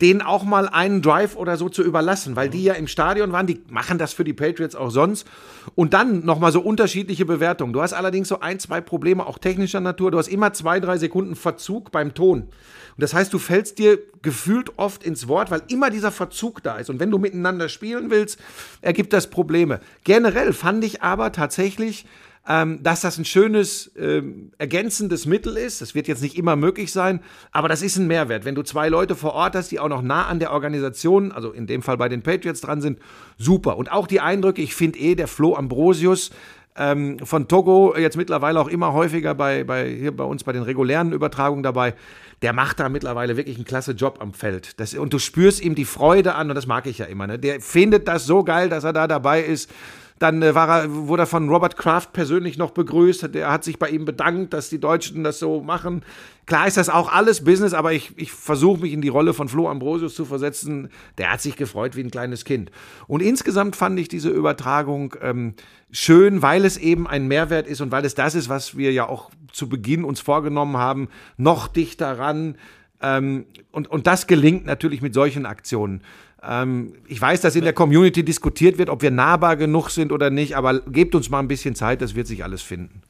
[0.00, 3.46] denen auch mal einen Drive oder so zu überlassen, weil die ja im Stadion waren,
[3.46, 5.26] die machen das für die Patriots auch sonst.
[5.74, 7.72] Und dann nochmal so unterschiedliche Bewertungen.
[7.72, 10.10] Du hast allerdings so ein, zwei Probleme, auch technischer Natur.
[10.10, 12.42] Du hast immer zwei, drei Sekunden Verzug beim Ton.
[12.42, 16.78] Und das heißt, du fällst dir gefühlt oft ins Wort, weil immer dieser Verzug da
[16.78, 16.90] ist.
[16.90, 18.38] Und wenn du miteinander spielen willst,
[18.80, 19.80] ergibt das Probleme.
[20.04, 22.06] Generell fand ich aber tatsächlich,
[22.48, 25.82] ähm, dass das ein schönes ähm, ergänzendes Mittel ist.
[25.82, 27.20] Das wird jetzt nicht immer möglich sein,
[27.52, 28.46] aber das ist ein Mehrwert.
[28.46, 31.52] Wenn du zwei Leute vor Ort hast, die auch noch nah an der Organisation, also
[31.52, 32.98] in dem Fall bei den Patriots dran sind,
[33.36, 33.76] super.
[33.76, 36.30] Und auch die Eindrücke, ich finde eh, der Flo Ambrosius,
[36.74, 40.62] ähm, von Togo jetzt mittlerweile auch immer häufiger bei, bei, hier bei uns bei den
[40.62, 41.94] regulären Übertragungen dabei.
[42.40, 44.78] Der macht da mittlerweile wirklich einen klasse Job am Feld.
[44.80, 47.26] Das, und du spürst ihm die Freude an und das mag ich ja immer.
[47.26, 47.38] Ne?
[47.38, 49.68] Der findet das so geil, dass er da dabei ist.
[50.18, 53.34] Dann äh, war er, wurde er von Robert Kraft persönlich noch begrüßt.
[53.34, 56.04] Der hat sich bei ihm bedankt, dass die Deutschen das so machen.
[56.46, 59.48] Klar ist das auch alles Business, aber ich, ich versuche mich in die Rolle von
[59.48, 60.88] Flo Ambrosius zu versetzen.
[61.18, 62.70] Der hat sich gefreut wie ein kleines Kind.
[63.06, 65.54] Und insgesamt fand ich diese Übertragung ähm,
[65.90, 69.08] schön, weil es eben ein Mehrwert ist und weil es das ist, was wir ja
[69.08, 72.56] auch zu Beginn uns vorgenommen haben, noch dichter ran.
[73.00, 76.02] Ähm, und, und das gelingt natürlich mit solchen Aktionen.
[76.42, 80.30] Ähm, ich weiß, dass in der Community diskutiert wird, ob wir nahbar genug sind oder
[80.30, 83.02] nicht, aber gebt uns mal ein bisschen Zeit, das wird sich alles finden.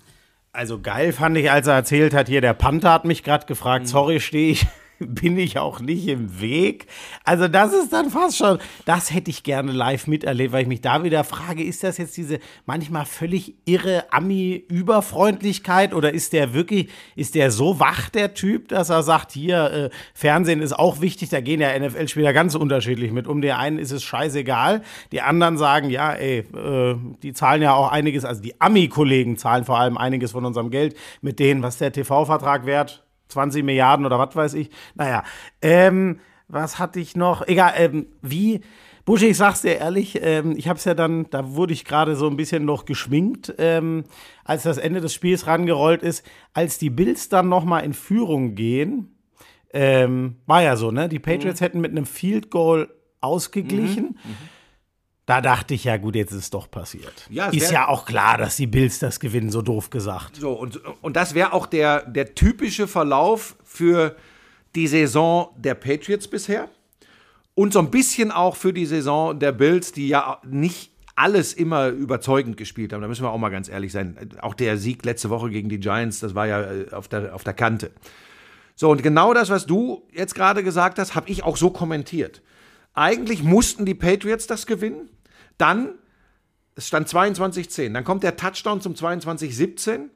[0.53, 3.85] Also geil fand ich, als er erzählt hat, hier der Panther hat mich gerade gefragt,
[3.85, 3.89] mhm.
[3.89, 4.67] sorry, stehe ich
[4.99, 6.87] bin ich auch nicht im Weg.
[7.25, 10.81] Also das ist dann fast schon, das hätte ich gerne live miterlebt, weil ich mich
[10.81, 16.89] da wieder frage, ist das jetzt diese manchmal völlig irre Ami-Überfreundlichkeit oder ist der wirklich,
[17.15, 21.29] ist der so wach, der Typ, dass er sagt, hier, äh, Fernsehen ist auch wichtig,
[21.29, 23.41] da gehen ja NFL-Spieler ganz unterschiedlich mit um.
[23.41, 24.83] Der einen ist es scheißegal,
[25.13, 29.65] die anderen sagen, ja, ey, äh, die zahlen ja auch einiges, also die Ami-Kollegen zahlen
[29.65, 34.19] vor allem einiges von unserem Geld mit denen, was der TV-Vertrag wert 20 Milliarden oder
[34.19, 34.71] was weiß ich.
[34.95, 35.25] Naja,
[35.63, 37.47] ähm, was hatte ich noch?
[37.47, 38.61] Egal, ähm, wie.
[39.05, 42.29] Buschi, ich sag's dir ehrlich, ähm, ich hab's ja dann, da wurde ich gerade so
[42.29, 44.05] ein bisschen noch geschminkt, ähm,
[44.45, 46.27] als das Ende des Spiels rangerollt ist.
[46.53, 49.17] Als die Bills dann noch mal in Führung gehen,
[49.73, 51.09] ähm, war ja so, ne?
[51.09, 51.65] Die Patriots mhm.
[51.65, 52.91] hätten mit einem Field Goal
[53.23, 54.05] ausgeglichen.
[54.05, 54.31] Mhm.
[54.31, 54.37] Mhm.
[55.29, 57.13] Da dachte ich ja, gut, jetzt ist es doch passiert.
[57.29, 60.37] Ja, ist ja auch klar, dass die Bills das gewinnen, so doof gesagt.
[60.37, 64.17] So, und, und das wäre auch der, der typische Verlauf für
[64.75, 66.71] die Saison der Patriots bisher.
[67.55, 71.89] Und so ein bisschen auch für die Saison der Bills, die ja nicht alles immer
[71.89, 73.03] überzeugend gespielt haben.
[73.03, 74.31] Da müssen wir auch mal ganz ehrlich sein.
[74.41, 77.45] Auch der Sieg letzte Woche gegen die Giants, das war ja äh, auf der, auf
[77.45, 77.91] der Kante.
[78.77, 82.41] So, und genau das, was du jetzt gerade gesagt hast, habe ich auch so kommentiert.
[82.95, 85.11] Eigentlich mussten die Patriots das gewinnen.
[85.59, 85.95] Dann,
[86.75, 90.09] es stand 22-10, dann kommt der Touchdown zum 22-17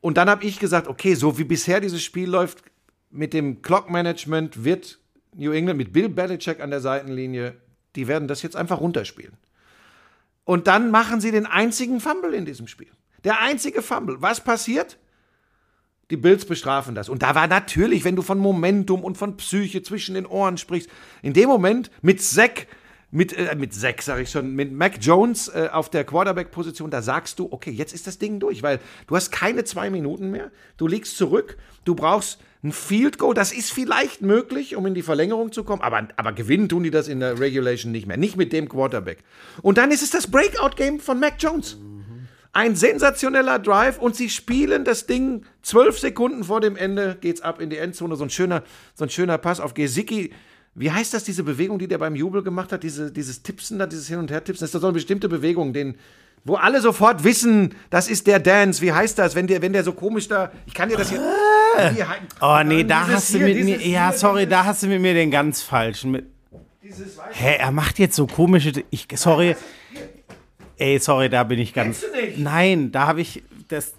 [0.00, 2.62] und dann habe ich gesagt, okay, so wie bisher dieses Spiel läuft,
[3.10, 4.98] mit dem Clock-Management wird
[5.34, 7.56] New England mit Bill Belichick an der Seitenlinie,
[7.96, 9.36] die werden das jetzt einfach runterspielen.
[10.44, 12.90] Und dann machen sie den einzigen Fumble in diesem Spiel.
[13.24, 14.20] Der einzige Fumble.
[14.20, 14.98] Was passiert?
[16.10, 17.08] Die Bills bestrafen das.
[17.08, 20.90] Und da war natürlich, wenn du von Momentum und von Psyche zwischen den Ohren sprichst,
[21.22, 22.66] in dem Moment mit Zack
[23.14, 27.00] mit, äh, mit sechs, sag ich schon, mit Mac Jones äh, auf der Quarterback-Position, da
[27.00, 30.50] sagst du, okay, jetzt ist das Ding durch, weil du hast keine zwei Minuten mehr,
[30.76, 35.02] du liegst zurück, du brauchst ein Field Goal, das ist vielleicht möglich, um in die
[35.02, 38.36] Verlängerung zu kommen, aber, aber gewinnen tun die das in der Regulation nicht mehr, nicht
[38.36, 39.18] mit dem Quarterback.
[39.62, 41.78] Und dann ist es das Breakout-Game von Mac Jones.
[42.52, 47.60] Ein sensationeller Drive und sie spielen das Ding zwölf Sekunden vor dem Ende, geht's ab
[47.60, 48.14] in die Endzone.
[48.14, 48.62] So ein schöner,
[48.94, 50.32] so ein schöner Pass auf Gesicki.
[50.74, 52.82] Wie heißt das, diese Bewegung, die der beim Jubel gemacht hat?
[52.82, 54.62] Diese, dieses Tipsen da, dieses Hin- und Her-Tipsen?
[54.64, 55.94] Das ist doch so eine bestimmte Bewegung, den,
[56.44, 58.82] wo alle sofort wissen, das ist der Dance.
[58.82, 60.50] Wie heißt das, wenn der, wenn der so komisch da.
[60.66, 61.20] Ich kann dir das hier.
[61.94, 63.76] Hier, halt- Oh nee, da hast du hier, mit mir.
[63.86, 66.10] Ja, hier, sorry, da hast du mit mir den ganz falschen.
[66.10, 66.26] Mit,
[66.82, 68.72] Dieses, hä, er macht jetzt so komische.
[68.90, 69.56] Ich, sorry.
[70.76, 72.04] Ey, sorry, da bin ich ganz.
[72.36, 73.42] Nein, da habe ich.
[73.68, 73.94] Das,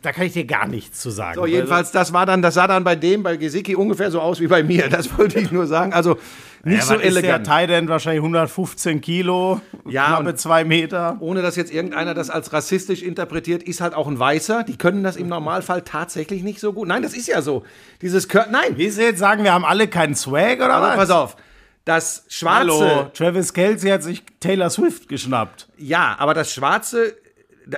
[0.00, 1.34] da kann ich dir gar nichts zu sagen.
[1.34, 4.40] So, jedenfalls, das war dann, das sah dann bei dem, bei Gesicki ungefähr so aus
[4.40, 4.88] wie bei mir.
[4.88, 5.92] Das wollte ich nur sagen.
[5.92, 6.16] Also
[6.64, 7.46] nicht ja, so was ist elegant.
[7.46, 11.16] Der Tight End wahrscheinlich 115 Kilo, Ja, knappe zwei Meter.
[11.20, 14.62] Ohne dass jetzt irgendeiner das als rassistisch interpretiert, ist halt auch ein Weißer.
[14.62, 16.88] Die können das im Normalfall tatsächlich nicht so gut.
[16.88, 17.64] Nein, das ist ja so.
[18.00, 20.96] Dieses Kör Nein, Willst du jetzt sagen, wir haben alle keinen Swag oder aber was?
[20.96, 21.36] pass auf.
[21.84, 25.68] Das Schwarze, Hallo, Travis Kelsey hat sich Taylor Swift geschnappt.
[25.78, 27.16] ja, aber das Schwarze,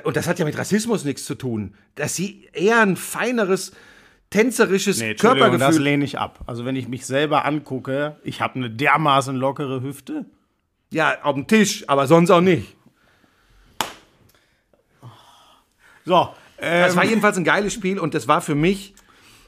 [0.04, 3.72] und das hat ja mit Rassismus nichts zu tun, dass sie eher ein feineres,
[4.30, 5.82] tänzerisches das Körpergefühl.
[5.82, 6.40] lehne ich ab.
[6.46, 10.24] Also wenn ich mich selber angucke, ich habe eine dermaßen lockere Hüfte.
[10.90, 12.76] Ja, auf dem Tisch, aber sonst auch nicht.
[16.04, 18.94] So, äh, Das war jedenfalls ein geiles Spiel und das war für mich,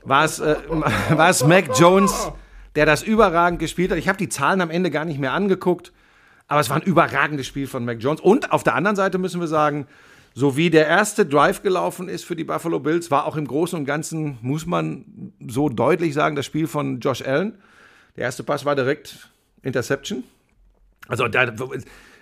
[0.05, 0.57] war es, äh,
[1.11, 2.31] war es Mac Jones,
[2.75, 3.99] der das überragend gespielt hat.
[3.99, 5.92] Ich habe die Zahlen am Ende gar nicht mehr angeguckt,
[6.49, 8.20] aber es war ein überragendes Spiel von Mac Jones.
[8.20, 9.87] Und auf der anderen Seite müssen wir sagen,
[10.38, 13.79] so wie der erste Drive gelaufen ist für die Buffalo Bills, war auch im Großen
[13.79, 17.55] und Ganzen, muss man so deutlich sagen, das Spiel von Josh Allen.
[18.16, 19.31] Der erste Pass war direkt
[19.62, 20.25] Interception.
[21.09, 21.46] Also da,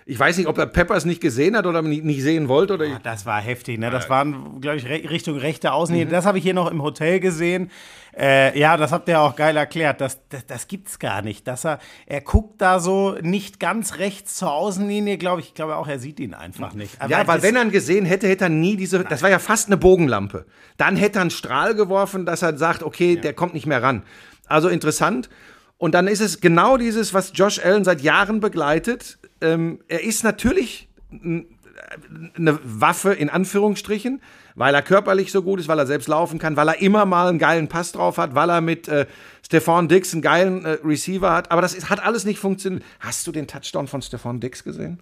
[0.07, 2.75] ich weiß nicht, ob er Peppers nicht gesehen hat oder nicht, sehen wollte.
[2.75, 3.89] Oder das war heftig, ne?
[3.89, 6.11] Das waren, glaube ich, Richtung rechte Außenlinie.
[6.11, 7.71] Das habe ich hier noch im Hotel gesehen.
[8.15, 10.01] Äh, ja, das habt ihr auch geil erklärt.
[10.01, 11.47] Das, das, das gibt's gar nicht.
[11.47, 15.47] Dass er, er guckt da so nicht ganz rechts zur Außenlinie, glaube ich.
[15.47, 17.01] Ich glaube auch, er sieht ihn einfach nicht.
[17.01, 19.03] Aber Ja, weil wenn er ihn gesehen hätte, hätte er nie diese.
[19.03, 20.45] Das war ja fast eine Bogenlampe.
[20.77, 24.03] Dann hätte er einen Strahl geworfen, dass er sagt, okay, der kommt nicht mehr ran.
[24.45, 25.29] Also interessant.
[25.77, 29.17] Und dann ist es genau dieses, was Josh Allen seit Jahren begleitet.
[29.41, 34.21] Ähm, er ist natürlich eine Waffe in Anführungsstrichen,
[34.55, 37.27] weil er körperlich so gut ist, weil er selbst laufen kann, weil er immer mal
[37.27, 39.05] einen geilen Pass drauf hat, weil er mit äh,
[39.45, 41.51] Stefan Dix einen geilen äh, Receiver hat.
[41.51, 42.83] Aber das ist, hat alles nicht funktioniert.
[42.99, 44.99] Hast du den Touchdown von Stefan Dix gesehen?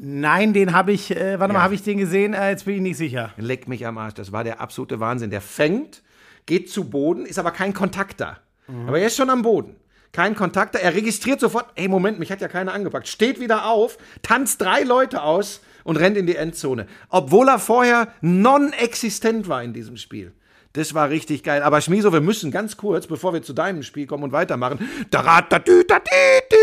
[0.00, 2.32] Nein, den habe ich, äh, warte mal, habe ich den gesehen?
[2.32, 3.32] Äh, jetzt bin ich nicht sicher.
[3.36, 5.30] Leck mich am Arsch, das war der absolute Wahnsinn.
[5.30, 6.02] Der fängt,
[6.46, 8.38] geht zu Boden, ist aber kein Kontakt da.
[8.86, 9.76] Aber er ist schon am Boden.
[10.12, 10.78] Kein Kontakt da.
[10.78, 13.08] Er registriert sofort, ey, Moment, mich hat ja keiner angepackt.
[13.08, 16.86] Steht wieder auf, tanzt drei Leute aus und rennt in die Endzone.
[17.08, 20.32] Obwohl er vorher non-existent war in diesem Spiel.
[20.74, 21.62] Das war richtig geil.
[21.62, 24.88] Aber Schmiso, wir müssen ganz kurz, bevor wir zu deinem Spiel kommen und weitermachen.
[25.10, 26.56] Daratadütatütü.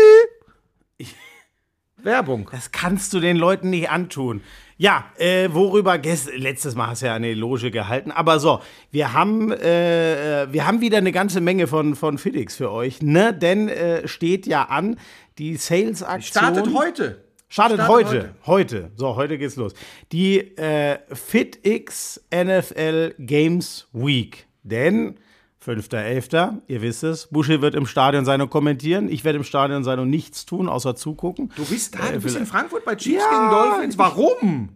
[2.06, 2.48] Werbung.
[2.50, 4.40] Das kannst du den Leuten nicht antun.
[4.78, 9.50] Ja, äh, worüber letztes Mal hast du ja eine Loge gehalten, aber so, wir haben
[9.52, 13.34] äh, wir haben wieder eine ganze Menge von von Fidix für euch, ne?
[13.34, 14.98] Denn äh, steht ja an
[15.38, 17.24] die Sales Aktion Startet heute.
[17.48, 18.34] Startet, Startet heute, heute.
[18.46, 18.90] heute.
[18.96, 19.72] So, heute geht's los.
[20.12, 24.46] Die äh, FitX NFL Games Week.
[24.62, 25.18] Denn
[25.66, 29.10] 5.11., ihr wisst es, Busche wird im Stadion sein und kommentieren.
[29.10, 31.50] Ich werde im Stadion sein und nichts tun, außer zugucken.
[31.56, 33.98] Du bist da, Äh, du bist in Frankfurt bei Chiefs Ja, gegen Dolphins.
[33.98, 34.68] Warum?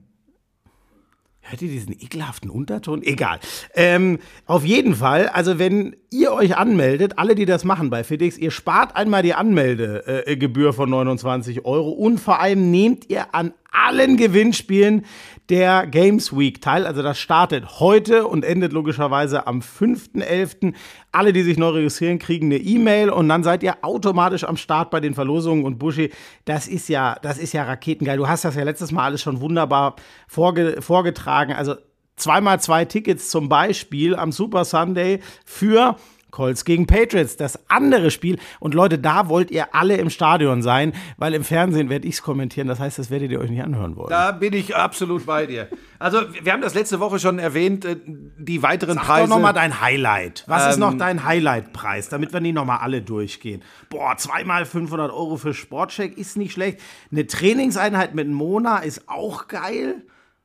[1.42, 3.03] Hört ihr diesen ekelhaften Unterton?
[3.03, 3.40] Egal.
[3.74, 8.37] Ähm, auf jeden Fall, also wenn ihr euch anmeldet, alle, die das machen bei FedEx,
[8.37, 13.53] ihr spart einmal die Anmeldegebühr Gebühr von 29 Euro und vor allem nehmt ihr an
[13.72, 15.05] allen Gewinnspielen
[15.50, 16.86] der Games Week teil.
[16.86, 20.74] Also das startet heute und endet logischerweise am 5.11.
[21.12, 24.90] Alle, die sich neu registrieren, kriegen eine E-Mail und dann seid ihr automatisch am Start
[24.90, 25.64] bei den Verlosungen.
[25.64, 26.10] Und Buschi,
[26.44, 28.16] das ist ja, das ist ja raketengeil.
[28.16, 29.96] Du hast das ja letztes Mal alles schon wunderbar
[30.28, 31.52] vorge vorgetragen.
[31.52, 31.74] Also
[32.14, 35.96] zweimal zwei Tickets zum Beispiel am Super Sunday für
[36.30, 38.38] Colts gegen Patriots, das andere Spiel.
[38.60, 42.22] Und Leute, da wollt ihr alle im Stadion sein, weil im Fernsehen werde ich es
[42.22, 42.68] kommentieren.
[42.68, 44.10] Das heißt, das werdet ihr euch nicht anhören wollen.
[44.10, 45.68] Da bin ich absolut bei dir.
[45.98, 49.28] Also, wir haben das letzte Woche schon erwähnt, äh, die weiteren Sag Preise.
[49.28, 50.44] doch noch mal dein Highlight.
[50.46, 53.62] Was ist Ähm, noch dein Highlight-Preis, damit wir die noch mal alle durchgehen?
[53.90, 56.80] Boah, zweimal 500 Euro für Sportcheck ist nicht schlecht.
[57.12, 60.02] Eine Trainingseinheit mit Mona ist auch geil.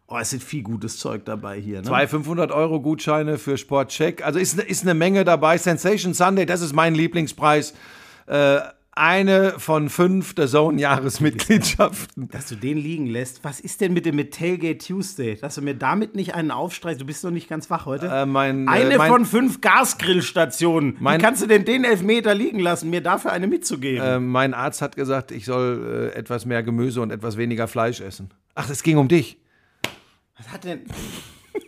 [0.08, 1.78] Oh, es sind viel gutes Zeug dabei hier.
[1.78, 1.84] Ne?
[1.84, 4.24] Zwei 500 Euro Gutscheine für Sportcheck.
[4.24, 5.58] Also ist, ist eine Menge dabei.
[5.58, 7.74] Sensation Sunday, das ist mein Lieblingspreis.
[8.28, 8.60] Äh,
[8.91, 12.30] eine von fünf der Zone-Jahresmitgliedschaften.
[12.32, 13.44] Dass du den liegen lässt.
[13.44, 15.36] Was ist denn mit dem mit Tailgate Tuesday?
[15.36, 17.02] Dass du mir damit nicht einen aufstreichst.
[17.02, 18.08] Du bist noch nicht ganz wach heute.
[18.08, 20.98] Äh, mein, äh, eine mein, von fünf Gasgrillstationen.
[21.00, 24.06] Wie kannst du denn den Elfmeter liegen lassen, mir dafür eine mitzugeben?
[24.06, 28.00] äh, mein Arzt hat gesagt, ich soll äh, etwas mehr Gemüse und etwas weniger Fleisch
[28.00, 28.30] essen.
[28.54, 29.39] Ach, es ging um dich.
[30.38, 30.86] Was hat denn.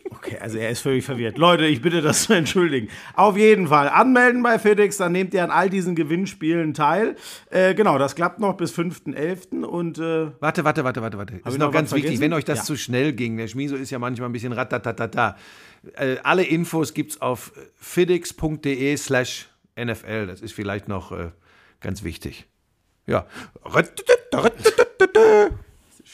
[0.09, 1.37] Okay, also er ist völlig verwirrt.
[1.37, 2.89] Leute, ich bitte das zu entschuldigen.
[3.13, 7.15] Auf jeden Fall anmelden bei FedEx, dann nehmt ihr an all diesen Gewinnspielen teil.
[7.49, 9.63] Äh, genau, das klappt noch bis 5.11.
[9.63, 11.35] und äh, Warte, warte, warte, warte, warte.
[11.35, 12.63] ich Ist noch noch ganz wichtig, wenn euch das Ja.
[12.65, 13.37] zu schnell ging.
[13.37, 15.37] Der Schmiso ist ja manchmal ein bisschen ratatatata.
[15.95, 19.47] Äh, alle Infos gibt's auf fidix.de slash
[19.79, 20.27] NFL.
[20.27, 21.29] Das ist vielleicht noch äh,
[21.79, 22.47] ganz wichtig.
[23.05, 23.27] Ja.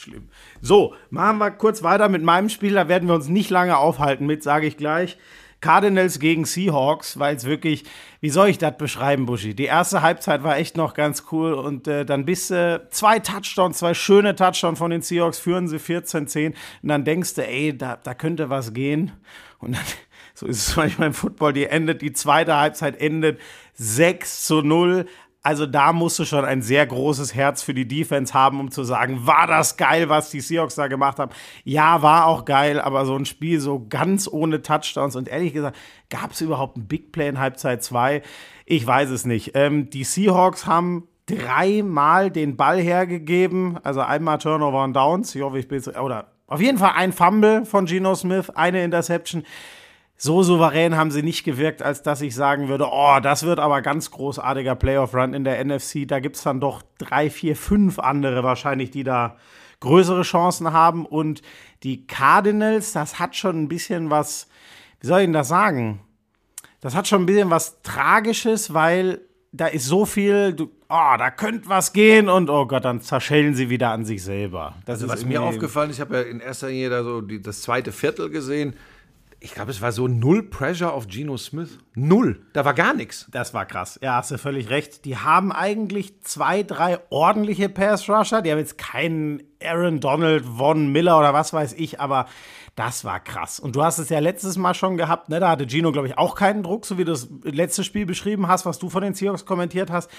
[0.04, 0.28] Schlimm.
[0.60, 2.74] So, machen wir kurz weiter mit meinem Spiel.
[2.74, 5.18] Da werden wir uns nicht lange aufhalten mit, sage ich gleich.
[5.60, 7.84] Cardinals gegen Seahawks, weil es wirklich,
[8.20, 9.54] wie soll ich das beschreiben, Buschi?
[9.54, 13.78] Die erste Halbzeit war echt noch ganz cool und äh, dann bist du zwei Touchdowns,
[13.78, 17.96] zwei schöne Touchdowns von den Seahawks, führen sie 14-10 und dann denkst du, ey, da,
[17.96, 19.12] da könnte was gehen.
[19.58, 19.84] Und dann,
[20.34, 23.40] so ist es manchmal im Football, die endet, die zweite Halbzeit endet
[23.72, 25.06] 6 zu 0.
[25.44, 28.82] Also da musst du schon ein sehr großes Herz für die Defense haben, um zu
[28.82, 31.32] sagen, war das geil, was die Seahawks da gemacht haben.
[31.64, 35.76] Ja, war auch geil, aber so ein Spiel so ganz ohne Touchdowns und ehrlich gesagt,
[36.08, 38.22] gab es überhaupt ein Big Play in Halbzeit 2?
[38.64, 39.50] Ich weiß es nicht.
[39.52, 45.34] Ähm, die Seahawks haben dreimal den Ball hergegeben, also einmal Turnover und Downs.
[45.34, 49.44] Ich hoffe, ich bin oder auf jeden Fall ein Fumble von Geno Smith, eine Interception
[50.16, 53.82] so souverän haben sie nicht gewirkt, als dass ich sagen würde, oh, das wird aber
[53.82, 56.06] ganz großartiger Playoff-Run in der NFC.
[56.06, 59.36] Da gibt es dann doch drei, vier, fünf andere wahrscheinlich, die da
[59.80, 61.04] größere Chancen haben.
[61.04, 61.42] Und
[61.82, 64.48] die Cardinals, das hat schon ein bisschen was,
[65.00, 66.00] wie soll ich denn das sagen?
[66.80, 69.20] Das hat schon ein bisschen was Tragisches, weil
[69.52, 73.54] da ist so viel, du, oh, da könnte was gehen und oh Gott, dann zerschellen
[73.54, 74.74] sie wieder an sich selber.
[74.84, 77.20] Das Also ist was mir aufgefallen ist, ich habe ja in erster Linie da so
[77.20, 78.74] die, das zweite Viertel gesehen.
[79.44, 81.78] Ich glaube, es war so null Pressure auf Geno Smith.
[81.94, 82.40] Null.
[82.54, 83.26] Da war gar nichts.
[83.30, 84.00] Das war krass.
[84.02, 85.04] Ja, hast du völlig recht.
[85.04, 88.40] Die haben eigentlich zwei, drei ordentliche Pass-Rusher.
[88.40, 92.24] Die haben jetzt keinen Aaron Donald, Von Miller oder was weiß ich, aber
[92.74, 93.60] das war krass.
[93.60, 95.40] Und du hast es ja letztes Mal schon gehabt, ne?
[95.40, 98.48] Da hatte Gino, glaube ich, auch keinen Druck, so wie du das letzte Spiel beschrieben
[98.48, 100.10] hast, was du von den Seahawks kommentiert hast.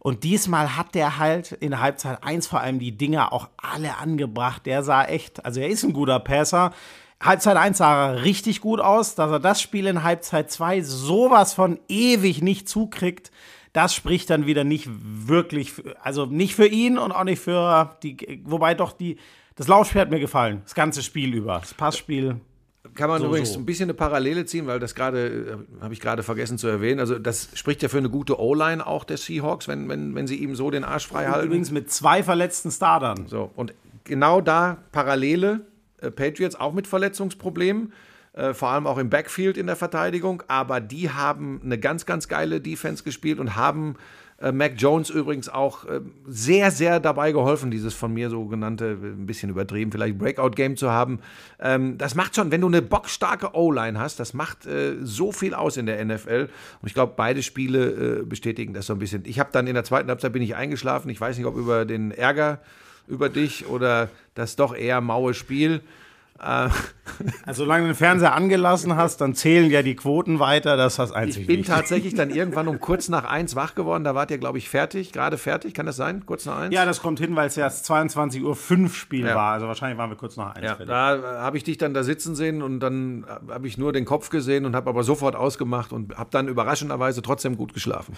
[0.00, 4.66] Und diesmal hat der halt in Halbzeit 1 vor allem die Dinger auch alle angebracht.
[4.66, 6.72] Der sah echt, also er ist ein guter Passer.
[7.22, 11.54] Halbzeit 1 sah er richtig gut aus, dass er das Spiel in Halbzeit 2 sowas
[11.54, 13.30] von ewig nicht zukriegt.
[13.72, 17.96] Das spricht dann wieder nicht wirklich, für, also nicht für ihn und auch nicht für
[18.02, 19.16] die, wobei doch die,
[19.54, 21.58] das Laufspiel hat mir gefallen, das ganze Spiel über.
[21.60, 22.36] Das Passspiel,
[22.94, 23.60] Kann man So, übrigens so.
[23.60, 27.00] ein bisschen eine Parallele ziehen, weil das gerade, äh, habe ich gerade vergessen zu erwähnen,
[27.00, 30.36] also das spricht ja für eine gute O-Line auch der Seahawks, wenn, wenn, wenn sie
[30.36, 31.46] ihm so den Arsch frei halten.
[31.46, 33.26] übrigens mit zwei verletzten Startern.
[33.28, 33.72] So, und
[34.04, 35.60] genau da Parallele,
[36.10, 37.92] Patriots auch mit Verletzungsproblemen,
[38.32, 42.28] äh, vor allem auch im Backfield in der Verteidigung, aber die haben eine ganz, ganz
[42.28, 43.96] geile Defense gespielt und haben
[44.42, 48.86] äh, Mac Jones übrigens auch äh, sehr, sehr dabei geholfen, dieses von mir so genannte,
[48.86, 51.20] äh, ein bisschen übertrieben, vielleicht Breakout-Game zu haben.
[51.60, 55.54] Ähm, das macht schon, wenn du eine bockstarke O-Line hast, das macht äh, so viel
[55.54, 56.48] aus in der NFL.
[56.80, 59.22] Und ich glaube, beide Spiele äh, bestätigen das so ein bisschen.
[59.26, 61.08] Ich habe dann in der zweiten Halbzeit bin ich eingeschlafen.
[61.08, 62.60] Ich weiß nicht, ob über den Ärger
[63.06, 65.80] über dich oder das doch eher maue Spiel.
[67.46, 70.98] Also solange du den Fernseher angelassen hast, dann zählen ja die Quoten weiter, das ist
[70.98, 71.76] das einzig Ich bin Wichtige.
[71.76, 74.02] tatsächlich dann irgendwann um kurz nach eins wach geworden.
[74.02, 75.72] Da wart ihr, glaube ich, fertig, gerade fertig.
[75.72, 76.26] Kann das sein?
[76.26, 76.74] Kurz nach eins?
[76.74, 79.36] Ja, das kommt hin, weil es ja das 22.05 Uhr Spiel Ja.
[79.36, 79.52] war.
[79.52, 80.88] Also wahrscheinlich waren wir kurz nach eins Ja, fertig.
[80.88, 83.92] da äh, habe ich dich dann da sitzen sehen und dann äh, habe ich nur
[83.92, 88.16] den Kopf gesehen und habe aber sofort ausgemacht und habe dann überraschenderweise trotzdem gut geschlafen.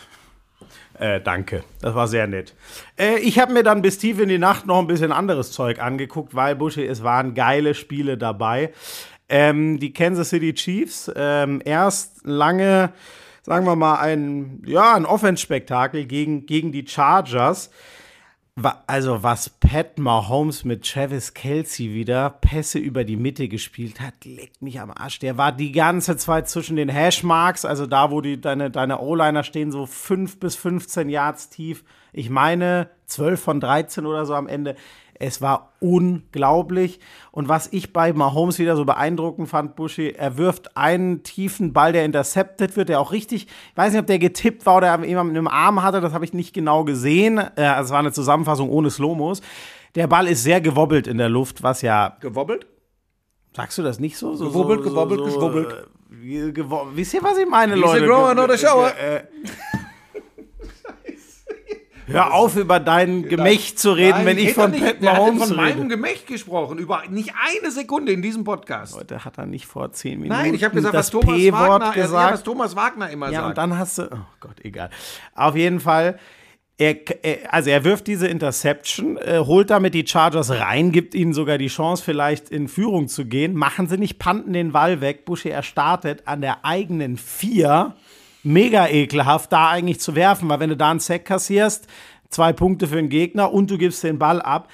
[0.98, 2.54] Äh, danke, das war sehr nett.
[2.98, 5.80] Äh, ich habe mir dann bis tief in die Nacht noch ein bisschen anderes Zeug
[5.80, 8.72] angeguckt, weil Busche, es waren geile Spiele dabei.
[9.28, 12.92] Ähm, die Kansas City Chiefs, ähm, erst lange,
[13.42, 17.70] sagen wir mal, ein, ja, ein Offense-Spektakel gegen, gegen die Chargers.
[18.86, 24.62] Also, was Pat Mahomes mit Travis Kelsey wieder Pässe über die Mitte gespielt hat, leckt
[24.62, 25.18] mich am Arsch.
[25.18, 29.42] Der war die ganze Zeit zwischen den Hashmarks, also da, wo die, deine, deine O-Liner
[29.42, 31.82] stehen, so 5 bis 15 Yards tief.
[32.12, 34.76] Ich meine, 12 von 13 oder so am Ende.
[35.18, 37.00] Es war unglaublich.
[37.30, 41.92] Und was ich bei Mahomes wieder so beeindruckend fand, Buschi, er wirft einen tiefen Ball,
[41.92, 45.36] der intercepted wird, der auch richtig, ich weiß nicht, ob der getippt war oder jemand
[45.36, 47.38] im Arm hatte, das habe ich nicht genau gesehen.
[47.56, 49.40] Äh, Also es war eine Zusammenfassung ohne Slomos.
[49.94, 52.66] Der Ball ist sehr gewobbelt in der Luft, was ja, Gewobbelt?
[53.56, 54.34] sagst du das nicht so?
[54.34, 55.72] so Gewobbelt, so, gewobbelt, so, geschwubbelt.
[55.72, 55.84] äh,
[56.94, 58.06] Wisst ihr, was ich meine, He's a Leute?
[58.06, 58.88] grower, not a shower.
[58.98, 59.24] Äh,
[62.06, 65.56] Hör auf, über dein Gemächt zu reden, Nein, wenn ich von nicht, Pat Mahomes von
[65.56, 65.88] meinem rede.
[65.88, 66.78] Gemächt gesprochen.
[66.78, 68.94] Über nicht eine Sekunde in diesem Podcast.
[68.96, 71.60] Heute hat er nicht vor zehn Minuten Nein, ich habe gesagt, was das Thomas P-Wort
[71.82, 72.32] Wagner, ja, gesagt.
[72.34, 73.48] was Thomas Wagner immer Ja, sagt.
[73.48, 74.90] und dann hast du, oh Gott, egal.
[75.34, 76.18] Auf jeden Fall,
[76.76, 76.96] er,
[77.50, 81.68] also er wirft diese Interception, äh, holt damit die Chargers rein, gibt ihnen sogar die
[81.68, 83.54] Chance, vielleicht in Führung zu gehen.
[83.54, 85.24] Machen sie nicht, panten den Ball weg.
[85.24, 87.94] Buschi, er startet an der eigenen vier.
[88.44, 91.86] Mega ekelhaft, da eigentlich zu werfen, weil wenn du da einen Sack kassierst,
[92.28, 94.68] zwei Punkte für den Gegner und du gibst den Ball ab.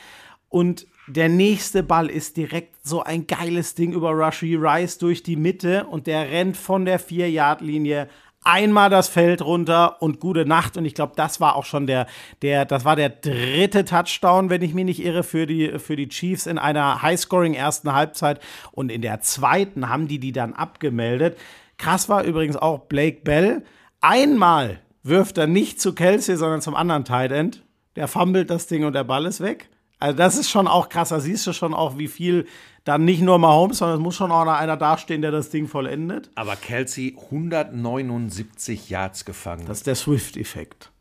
[0.48, 5.36] Und der nächste Ball ist direkt so ein geiles Ding über Rushy Rice durch die
[5.36, 8.08] Mitte und der rennt von der 4-Yard-Linie
[8.42, 10.76] einmal das Feld runter und gute Nacht.
[10.76, 12.06] Und ich glaube, das war auch schon der,
[12.42, 16.08] der, das war der dritte Touchdown, wenn ich mich nicht irre, für die, für die
[16.08, 18.40] Chiefs in einer Highscoring ersten Halbzeit.
[18.72, 21.36] Und in der zweiten haben die die dann abgemeldet.
[21.80, 23.64] Krass war übrigens auch Blake Bell.
[24.02, 27.64] Einmal wirft er nicht zu Kelsey, sondern zum anderen Tight End.
[27.96, 29.70] Der fummelt das Ding und der Ball ist weg.
[29.98, 31.08] Also das ist schon auch krass.
[31.08, 32.46] Da siehst du schon auch, wie viel
[32.84, 35.68] dann nicht nur Mahomes, sondern es muss schon auch noch einer dastehen, der das Ding
[35.68, 36.30] vollendet.
[36.34, 39.64] Aber Kelsey 179 Yards gefangen.
[39.66, 40.92] Das ist der Swift-Effekt.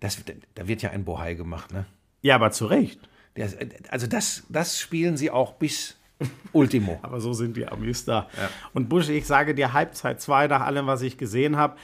[0.00, 0.18] Das,
[0.54, 1.84] da wird ja ein Bohai gemacht, ne?
[2.22, 2.98] Ja, aber zu Recht.
[3.36, 3.50] Der,
[3.90, 5.97] also das, das spielen sie auch bis
[6.52, 6.98] Ultimo.
[7.02, 8.28] aber so sind die Amis da.
[8.36, 8.50] Ja.
[8.72, 11.76] Und Busch, ich sage dir Halbzeit 2 nach allem, was ich gesehen habe.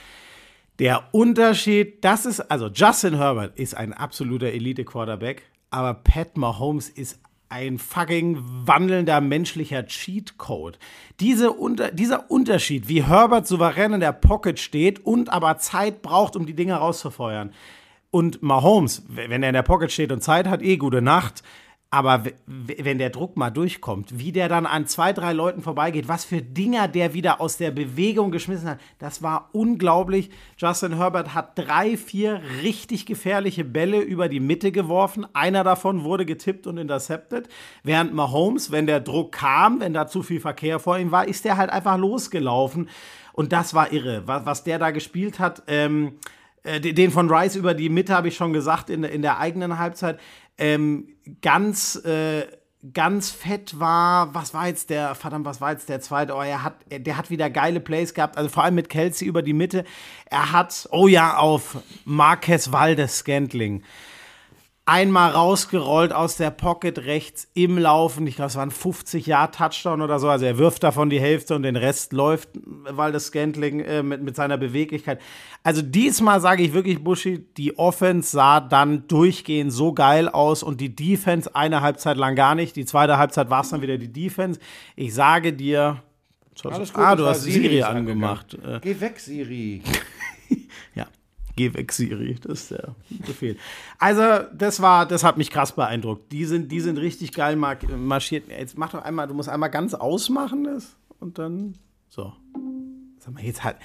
[0.79, 7.19] Der Unterschied, das ist, also Justin Herbert ist ein absoluter Elite-Quarterback, aber Pat Mahomes ist
[7.47, 10.77] ein fucking wandelnder menschlicher Cheatcode.
[11.19, 16.35] Diese unter, dieser Unterschied, wie Herbert souverän in der Pocket steht und aber Zeit braucht,
[16.35, 17.53] um die Dinge rauszufeuern.
[18.11, 21.43] Und Mahomes, wenn er in der Pocket steht und Zeit hat, eh gute Nacht.
[21.95, 26.25] Aber wenn der Druck mal durchkommt, wie der dann an zwei, drei Leuten vorbeigeht, was
[26.25, 30.29] für Dinger der wieder aus der Bewegung geschmissen hat, das war unglaublich.
[30.57, 35.25] Justin Herbert hat drei, vier richtig gefährliche Bälle über die Mitte geworfen.
[35.31, 37.47] Einer davon wurde getippt und intercepted.
[37.83, 41.45] Während Mahomes, wenn der Druck kam, wenn da zu viel Verkehr vor ihm war, ist
[41.45, 42.89] der halt einfach losgelaufen.
[43.31, 45.63] Und das war irre, was, der da gespielt hat.
[45.67, 46.17] Ähm,
[46.65, 49.77] äh, den von Rice über die Mitte habe ich schon gesagt in, in der eigenen
[49.77, 50.19] Halbzeit
[50.57, 51.07] ähm,
[51.41, 52.47] ganz, äh,
[52.93, 56.35] ganz fett war, was war jetzt der, verdammt, was war jetzt der zweite?
[56.35, 59.41] Oh, er hat, der hat wieder geile Plays gehabt, also vor allem mit Kelsey über
[59.41, 59.85] die Mitte.
[60.25, 63.83] Er hat, oh ja, auf Marquez Valdes Scantling
[64.87, 68.27] einmal rausgerollt aus der Pocket rechts im Laufen.
[68.27, 70.29] Ich glaube, es waren 50 Yard Touchdown oder so.
[70.29, 74.21] Also er wirft davon die Hälfte und den Rest läuft, weil das Scantling äh, mit,
[74.21, 75.19] mit seiner Beweglichkeit.
[75.63, 80.79] Also diesmal sage ich wirklich, Buschi, die Offense sah dann durchgehend so geil aus und
[80.79, 82.75] die Defense eine Halbzeit lang gar nicht.
[82.75, 84.59] Die zweite Halbzeit war es dann wieder die Defense.
[84.95, 86.03] Ich sage dir,
[86.63, 88.55] Alles gut, ah, du hast Siri, Siri angemacht.
[88.81, 89.81] Geh weg, Siri.
[90.95, 91.07] ja.
[91.55, 92.35] Geh weg, Siri.
[92.41, 93.57] Das ist der Befehl.
[93.97, 96.31] Also, das war, das hat mich krass beeindruckt.
[96.31, 98.49] Die sind, die sind richtig geil marschiert.
[98.49, 101.77] Jetzt mach doch einmal, du musst einmal ganz ausmachen das und dann
[102.09, 102.33] so.
[103.19, 103.77] Sag mal, jetzt halt.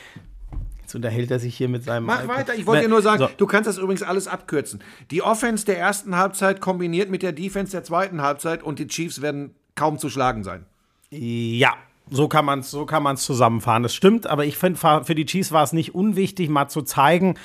[0.81, 2.07] Jetzt unterhält er sich hier mit seinem.
[2.07, 2.37] Mach iPad.
[2.37, 3.29] weiter, ich wollte dir nur sagen, so.
[3.37, 4.83] du kannst das übrigens alles abkürzen.
[5.13, 9.23] Die Offense der ersten Halbzeit kombiniert mit der Defense der zweiten Halbzeit und die Chiefs
[9.23, 10.67] werden kaum zu schlagen sein.
[11.11, 11.75] Ja,
[12.11, 13.83] so kann man es so kann man's zusammenfahren.
[13.83, 17.37] Das stimmt, aber ich finde, für die Chiefs war es nicht unwichtig, mal zu zeigen,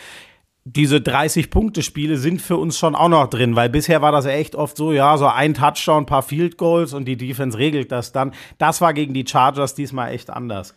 [0.67, 4.75] diese 30-Punkte-Spiele sind für uns schon auch noch drin, weil bisher war das echt oft
[4.75, 8.33] so, ja, so ein Touchdown, ein paar Field Goals und die Defense regelt das dann.
[8.57, 10.73] Das war gegen die Chargers diesmal echt anders.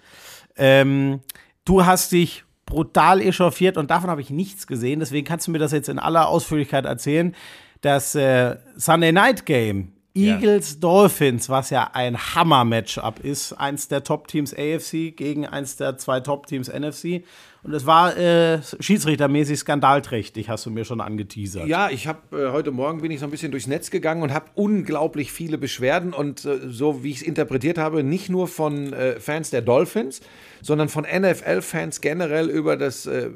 [0.57, 1.20] Ähm,
[1.64, 5.59] du hast dich brutal echauffiert und davon habe ich nichts gesehen, deswegen kannst du mir
[5.59, 7.35] das jetzt in aller Ausführlichkeit erzählen.
[7.81, 10.81] Das äh, Sunday Night Game Eagles.
[10.81, 13.52] Dolphins, was ja ein Hammer-Matchup ist.
[13.52, 17.24] Eins der Top-Teams AFC gegen eins der zwei Top-Teams NFC.
[17.62, 21.66] Und es war äh, schiedsrichtermäßig skandalträchtig, hast du mir schon angeteasert.
[21.66, 24.33] Ja, ich habe äh, heute Morgen bin ich so ein bisschen durchs Netz gegangen und
[24.33, 28.92] habe unglaublich viele Beschwerden und äh, so wie ich es interpretiert habe, nicht nur von
[28.92, 30.21] äh, Fans der Dolphins,
[30.62, 33.31] sondern von NFL-Fans generell über das äh,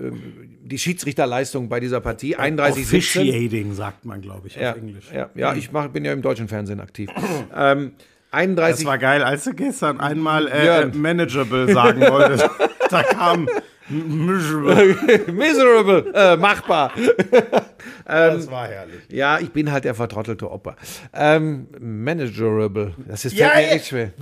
[0.00, 2.36] ähm, die Schiedsrichterleistung bei dieser Partie.
[2.36, 5.10] 31 Officiating sagt man, glaube ich, ja, auf Englisch.
[5.12, 7.10] Ja, ja ich mach, bin ja im deutschen Fernsehen aktiv.
[7.54, 7.92] ähm,
[8.30, 12.48] 31 das war geil, als du gestern einmal äh, manageable sagen wolltest.
[12.90, 13.48] da kam
[13.88, 15.32] miserable.
[15.32, 16.92] miserable, äh, machbar.
[18.04, 19.02] das war herrlich.
[19.08, 20.76] Ja, ich bin halt der vertrottelte Opa.
[21.12, 22.94] Ähm, manageable.
[23.06, 23.68] Das ist ja, ja.
[23.68, 24.12] echt schwer.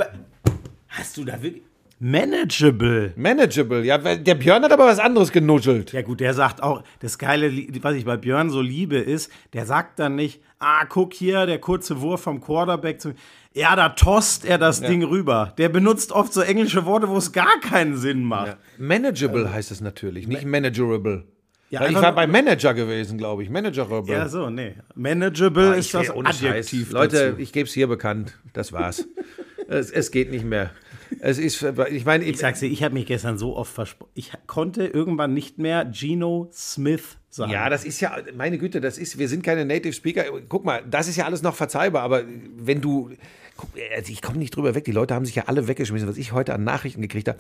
[0.89, 1.63] Hast du da wirklich.
[2.05, 3.13] Manageable.
[3.15, 3.97] Manageable, ja.
[3.97, 5.93] Der Björn hat aber was anderes genuschelt.
[5.93, 7.49] Ja, gut, der sagt auch, das Geile,
[7.81, 11.61] was ich bei Björn so liebe, ist, der sagt dann nicht, ah, guck hier, der
[11.61, 13.15] kurze Wurf vom Quarterback zu.
[13.55, 14.89] Ja, da tost er das ja.
[14.89, 15.55] Ding rüber.
[15.59, 18.49] Der benutzt oft so englische Worte, wo es gar keinen Sinn macht.
[18.49, 18.57] Ja.
[18.79, 21.23] Manageable ähm, heißt es natürlich, nicht managerable.
[21.71, 23.49] Ja, ich war bei Manager gewesen, glaube ich.
[23.49, 24.13] Managerable.
[24.13, 24.75] Ja, so, nee.
[24.97, 26.91] Manageable oh, ist das Adjektiv.
[26.91, 28.37] Leute, ich gebe es hier bekannt.
[28.53, 29.07] Das war's.
[29.69, 30.73] es, es geht nicht mehr.
[31.21, 34.11] Es ist, ich meine, ich, ich sag's dir, ich habe mich gestern so oft versprochen.
[34.15, 37.53] Ich konnte irgendwann nicht mehr Geno Smith sagen.
[37.53, 40.25] Ja, das ist ja, meine Güte, das ist, wir sind keine Native Speaker.
[40.49, 42.25] Guck mal, das ist ja alles noch verzeihbar, aber
[42.57, 43.11] wenn du,
[43.57, 46.17] guck, also ich komme nicht drüber weg, die Leute haben sich ja alle weggeschmissen, was
[46.17, 47.39] ich heute an Nachrichten gekriegt habe.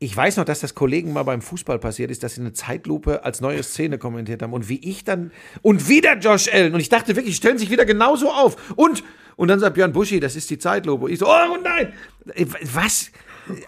[0.00, 3.24] Ich weiß noch, dass das Kollegen mal beim Fußball passiert ist, dass sie eine Zeitlupe
[3.24, 5.30] als neue Szene kommentiert haben und wie ich dann
[5.62, 9.04] und wieder Josh Allen und ich dachte wirklich, stellen sich wieder genauso auf und
[9.36, 11.10] und dann sagt Björn Buschi, das ist die Zeitlupe.
[11.10, 11.92] Ich so, oh nein,
[12.72, 13.10] was?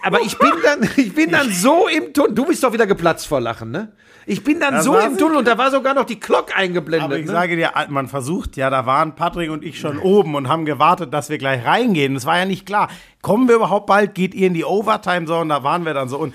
[0.03, 2.35] Aber ich bin dann, ich bin dann so im Tunnel.
[2.35, 3.93] Du bist doch wieder geplatzt vor Lachen, ne?
[4.29, 5.17] Ich bin dann Das so im.
[5.17, 7.05] Tunnel und da war sogar noch die Glock eingeblendet.
[7.05, 7.33] Aber ich ne?
[7.33, 11.15] sage dir, man versucht ja, da waren Patrick und ich schon oben und haben gewartet,
[11.15, 12.15] dass wir gleich reingehen.
[12.15, 12.89] Das war ja nicht klar.
[13.23, 14.15] Kommen wir überhaupt bald?
[14.15, 15.29] Geht ihr in die Overtime?
[15.29, 16.19] So, und da waren wir dann so.
[16.19, 16.35] Und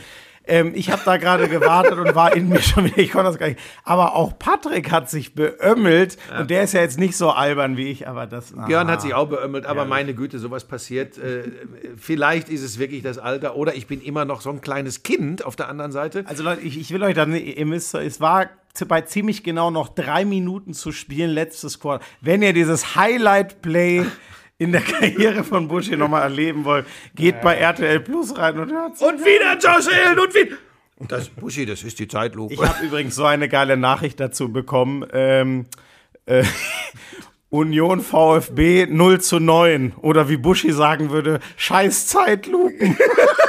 [0.51, 3.39] ähm, ich habe da gerade gewartet und war in mir schon wieder, ich konnte das
[3.39, 3.59] gar nicht.
[3.85, 7.89] Aber auch Patrick hat sich beömmelt und der ist ja jetzt nicht so albern wie
[7.89, 8.51] ich, aber das.
[8.51, 8.91] Björn ah.
[8.91, 11.17] hat sich auch beömmelt, aber meine Güte, sowas passiert.
[11.17, 11.43] Äh,
[11.95, 15.45] vielleicht ist es wirklich das Alter oder ich bin immer noch so ein kleines Kind
[15.45, 16.25] auf der anderen Seite.
[16.27, 18.49] Also Leute, ich, ich will euch dann, ihr müsst, es war
[18.87, 22.03] bei ziemlich genau noch drei Minuten zu spielen, letztes Quarter.
[22.19, 24.05] Wenn ihr dieses Highlight-Play
[24.61, 26.85] in der Karriere von Buschi nochmal erleben wollt,
[27.15, 29.01] geht bei RTL Plus rein und hört's.
[29.01, 30.55] Und wieder Josh Allen und wieder.
[31.07, 32.53] Das, Buschi, das ist die Zeitlupe.
[32.53, 35.03] Ich habe übrigens so eine geile Nachricht dazu bekommen.
[35.13, 35.65] Ähm,
[36.27, 36.43] äh,
[37.49, 39.93] Union VfB 0 zu 9.
[39.99, 42.95] Oder wie Buschi sagen würde, scheiß Zeitlupen.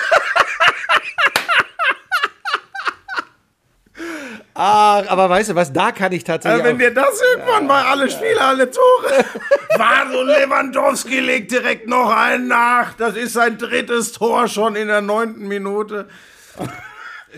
[4.55, 6.63] Ach, aber weißt du was, da kann ich tatsächlich.
[6.63, 9.25] Also wenn dir das irgendwann mal alle Spiele, alle Tore.
[9.79, 12.93] War so Lewandowski legt direkt noch einen nach.
[12.95, 16.07] Das ist sein drittes Tor schon in der neunten Minute.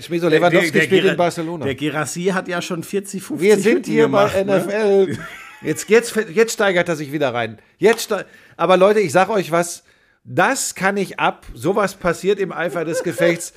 [0.00, 1.64] Schmiso Lewandowski spielt Gira- in Barcelona.
[1.64, 4.58] Der Girassi hat ja schon 40, 50 Wir sind Hütten hier gemacht, bei ne?
[4.58, 5.18] NFL.
[5.62, 7.58] Jetzt, jetzt, jetzt steigert er sich wieder rein.
[7.78, 8.12] Jetzt,
[8.56, 9.84] aber Leute, ich sag euch was,
[10.24, 11.46] das kann ich ab.
[11.54, 13.52] Sowas passiert im Eifer des Gefechts.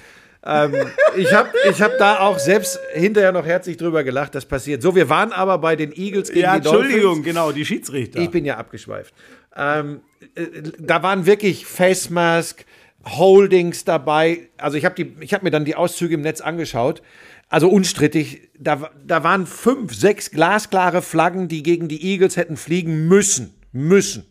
[0.48, 0.74] Ähm,
[1.18, 4.82] ich habe ich hab da auch selbst hinterher noch herzlich drüber gelacht, das passiert.
[4.82, 6.86] So, wir waren aber bei den Eagles gegen Ja, die Dolphins.
[6.86, 8.20] Entschuldigung, genau, die Schiedsrichter.
[8.20, 9.14] Ich bin ja abgeschweift.
[9.56, 10.02] Ähm,
[10.36, 10.46] äh,
[10.80, 12.66] da waren wirklich Face Mask,
[13.06, 14.50] Holdings dabei.
[14.58, 17.02] Also ich habe hab mir dann die Auszüge im Netz angeschaut.
[17.50, 23.08] Also unstrittig, da, da waren fünf, sechs glasklare Flaggen, die gegen die Eagles hätten fliegen
[23.08, 23.54] müssen.
[23.72, 24.26] Müssen.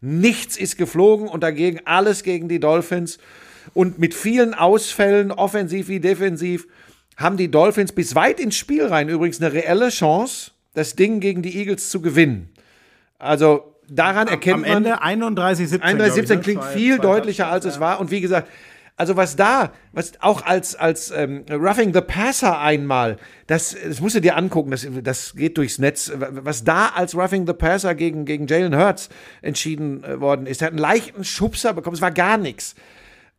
[0.00, 3.18] Nichts ist geflogen und dagegen alles gegen die Dolphins.
[3.74, 6.66] Und mit vielen Ausfällen, offensiv wie defensiv,
[7.16, 11.42] haben die Dolphins bis weit ins Spiel rein übrigens eine reelle Chance, das Ding gegen
[11.42, 12.50] die Eagles zu gewinnen.
[13.18, 15.82] Also daran erkennt Am man, Ende 31, 17.
[15.82, 16.42] 31, 17 glaub ich, ne?
[16.42, 18.00] klingt Zwei- viel zwei deutlicher, als es war.
[18.00, 18.48] Und wie gesagt,
[19.00, 24.14] also was da, was auch als, als ähm, Roughing the Passer einmal, das, das musst
[24.14, 28.26] du dir angucken, das, das geht durchs Netz, was da als Roughing the Passer gegen,
[28.26, 29.08] gegen Jalen Hurts
[29.40, 30.60] entschieden äh, worden ist.
[30.60, 32.74] Er hat einen leichten Schubser bekommen, es war gar nichts.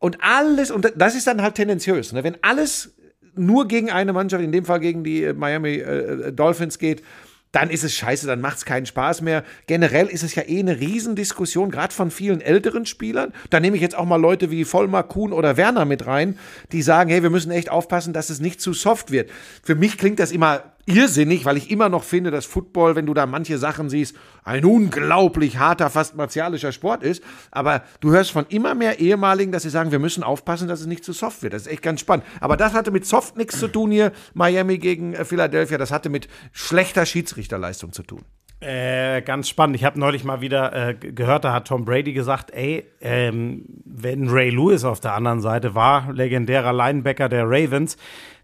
[0.01, 2.23] Und alles, und das ist dann halt tendenziös, ne?
[2.23, 2.95] wenn alles
[3.35, 7.03] nur gegen eine Mannschaft, in dem Fall gegen die äh, Miami äh, Dolphins geht,
[7.51, 9.43] dann ist es scheiße, dann macht es keinen Spaß mehr.
[9.67, 13.31] Generell ist es ja eh eine Riesendiskussion, gerade von vielen älteren Spielern.
[13.51, 16.39] Da nehme ich jetzt auch mal Leute wie Vollmar Kuhn oder Werner mit rein,
[16.71, 19.29] die sagen, hey, wir müssen echt aufpassen, dass es nicht zu soft wird.
[19.61, 23.13] Für mich klingt das immer irrsinnig, weil ich immer noch finde, dass Football, wenn du
[23.13, 27.23] da manche Sachen siehst, ein unglaublich harter, fast martialischer Sport ist.
[27.51, 30.87] Aber du hörst von immer mehr Ehemaligen, dass sie sagen, wir müssen aufpassen, dass es
[30.87, 31.53] nicht zu soft wird.
[31.53, 32.25] Das ist echt ganz spannend.
[32.39, 35.77] Aber das hatte mit soft nichts zu tun hier, Miami gegen äh, Philadelphia.
[35.77, 38.21] Das hatte mit schlechter Schiedsrichterleistung zu tun.
[38.61, 39.75] Äh, ganz spannend.
[39.75, 44.29] Ich habe neulich mal wieder äh, gehört, da hat Tom Brady gesagt, ey, ähm, wenn
[44.29, 47.97] Ray Lewis auf der anderen Seite war, legendärer Linebacker der Ravens,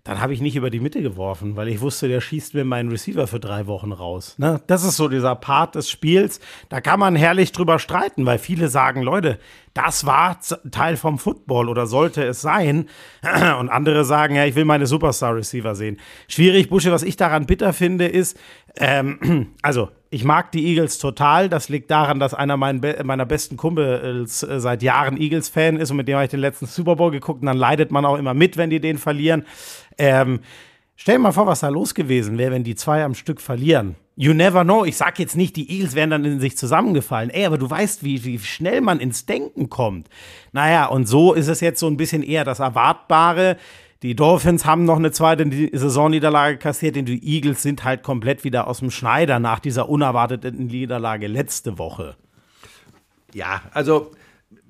[0.07, 2.89] dann habe ich nicht über die Mitte geworfen, weil ich wusste, der schießt mir meinen
[2.89, 4.35] Receiver für drei Wochen raus.
[4.37, 4.61] Ne?
[4.65, 6.39] Das ist so dieser Part des Spiels.
[6.69, 9.37] Da kann man herrlich drüber streiten, weil viele sagen, Leute,
[9.73, 10.39] das war
[10.71, 12.87] Teil vom Football oder sollte es sein.
[13.59, 15.99] Und andere sagen, ja, ich will meine Superstar-Receiver sehen.
[16.29, 18.39] Schwierig, Busche, was ich daran bitter finde, ist,
[18.77, 21.49] ähm, also ich mag die Eagles total.
[21.49, 26.07] Das liegt daran, dass einer meiner besten Kumpels äh, seit Jahren Eagles-Fan ist und mit
[26.07, 27.41] dem habe ich den letzten Super Bowl geguckt.
[27.41, 29.45] Und dann leidet man auch immer mit, wenn die den verlieren.
[29.97, 30.39] Ähm,
[30.95, 33.95] stell dir mal vor, was da los gewesen wäre, wenn die zwei am Stück verlieren.
[34.15, 34.85] You never know.
[34.85, 37.29] Ich sag jetzt nicht, die Eagles wären dann in sich zusammengefallen.
[37.29, 40.09] Ey, aber du weißt, wie, wie schnell man ins Denken kommt.
[40.53, 43.57] Naja, und so ist es jetzt so ein bisschen eher das Erwartbare.
[44.03, 48.43] Die Dolphins haben noch eine zweite Ni- Saisonniederlage kassiert, denn die Eagles sind halt komplett
[48.43, 52.15] wieder aus dem Schneider nach dieser unerwarteten Niederlage letzte Woche.
[53.33, 54.11] Ja, also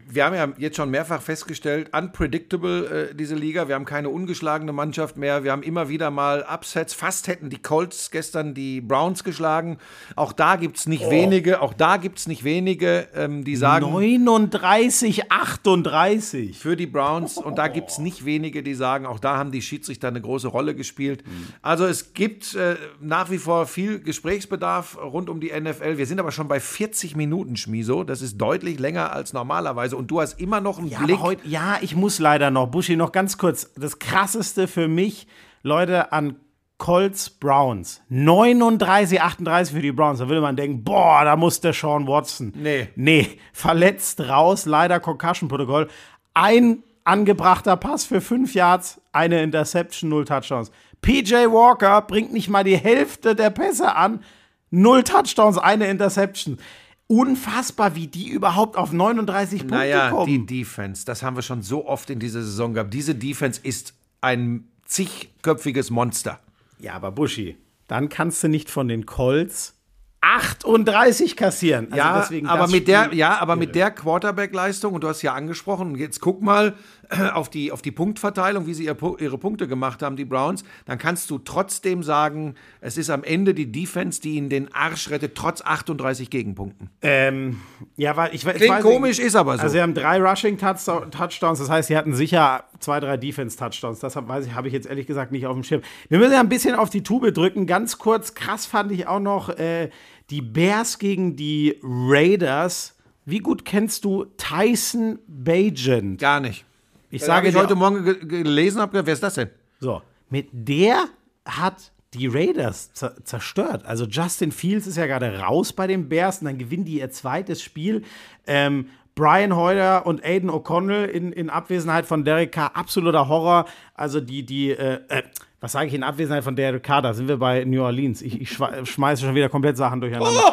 [0.09, 3.67] wir haben ja jetzt schon mehrfach festgestellt, unpredictable äh, diese Liga.
[3.67, 5.43] Wir haben keine ungeschlagene Mannschaft mehr.
[5.43, 6.93] Wir haben immer wieder mal Upsets.
[6.93, 9.77] Fast hätten die Colts gestern die Browns geschlagen.
[10.15, 11.11] Auch da gibt es nicht oh.
[11.11, 13.85] wenige, auch da gibt es nicht wenige, ähm, die sagen.
[13.91, 16.57] 39, 38.
[16.57, 17.37] Für die Browns.
[17.37, 20.47] Und da gibt es nicht wenige, die sagen, auch da haben die Schiedsrichter eine große
[20.47, 21.25] Rolle gespielt.
[21.25, 21.47] Mhm.
[21.61, 25.97] Also es gibt äh, nach wie vor viel Gesprächsbedarf rund um die NFL.
[25.97, 28.03] Wir sind aber schon bei 40 Minuten, Schmiso.
[28.03, 31.19] Das ist deutlich länger als normalerweise und du hast immer noch einen ja, Blick.
[31.19, 32.67] Heut, ja, ich muss leider noch.
[32.67, 33.73] Buschi, noch ganz kurz.
[33.75, 35.27] Das krasseste für mich,
[35.63, 36.37] Leute, an
[36.77, 38.01] Colts Browns.
[38.09, 40.19] 39, 38 für die Browns.
[40.19, 42.53] Da würde man denken, boah, da muss der Sean Watson.
[42.55, 42.89] Nee.
[42.95, 45.87] Nee, verletzt raus, leider Concussion-Protokoll.
[46.33, 50.71] Ein angebrachter Pass für fünf Yards, eine Interception, null Touchdowns.
[51.01, 54.23] PJ Walker bringt nicht mal die Hälfte der Pässe an.
[54.69, 56.59] Null Touchdowns, eine Interception
[57.07, 60.31] unfassbar, wie die überhaupt auf 39 Punkte naja, kommen.
[60.31, 62.93] Naja, die Defense, das haben wir schon so oft in dieser Saison gehabt.
[62.93, 66.39] Diese Defense ist ein zigköpfiges Monster.
[66.79, 69.73] Ja, aber Buschi, dann kannst du nicht von den Colts
[70.21, 71.93] 38 kassieren.
[71.93, 75.95] Also ja, aber mit der, ja, aber mit der Quarterback-Leistung, und du hast ja angesprochen,
[75.95, 76.75] jetzt guck mal
[77.33, 81.29] auf die, auf die Punktverteilung, wie sie ihre Punkte gemacht haben, die Browns, dann kannst
[81.29, 85.61] du trotzdem sagen, es ist am Ende die Defense, die ihnen den Arsch rettet, trotz
[85.61, 86.89] 38 Gegenpunkten.
[87.01, 87.59] Ähm,
[87.95, 89.63] ja, weil ich, ich Klingt weiß komisch, ist aber so.
[89.63, 93.99] Also sie haben drei Rushing-Touchdowns, das heißt, sie hatten sicher zwei, drei Defense-Touchdowns.
[93.99, 95.81] Das habe ich jetzt ehrlich gesagt nicht auf dem Schirm.
[96.09, 97.67] Wir müssen ja ein bisschen auf die Tube drücken.
[97.67, 99.89] Ganz kurz, krass fand ich auch noch äh,
[100.29, 102.95] die Bears gegen die Raiders.
[103.25, 106.19] Wie gut kennst du Tyson Bagent?
[106.19, 106.66] Gar nicht.
[107.09, 109.49] Ich das sage ich heute Morgen gelesen habe, wer ist das denn?
[109.79, 111.05] So, mit der
[111.45, 113.85] hat die Raiders zerstört.
[113.85, 117.11] Also Justin Fields ist ja gerade raus bei den Bears und dann gewinnen die ihr
[117.11, 118.03] zweites Spiel.
[118.45, 123.65] Ähm, Brian Heuer und Aiden O'Connell in, in Abwesenheit von Derek Carr, absoluter Horror.
[123.95, 125.23] Also die, die, äh, äh,
[125.59, 127.01] was sage ich in Abwesenheit von Derek Carr?
[127.01, 128.21] Da sind wir bei New Orleans.
[128.21, 128.51] Ich, ich
[128.83, 130.39] schmeiße schon wieder komplett Sachen durcheinander.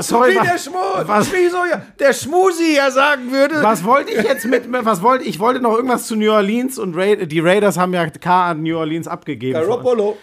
[0.00, 1.58] Sorry, Wie der, Schmu was, so,
[1.98, 3.62] der Schmusi ja sagen würde.
[3.62, 6.94] Was wollte ich jetzt mit, was wollte ich wollte noch irgendwas zu New Orleans und
[6.94, 9.58] Ra die Raiders haben ja Carr an New Orleans abgegeben.
[9.58, 10.18] Garoppolo.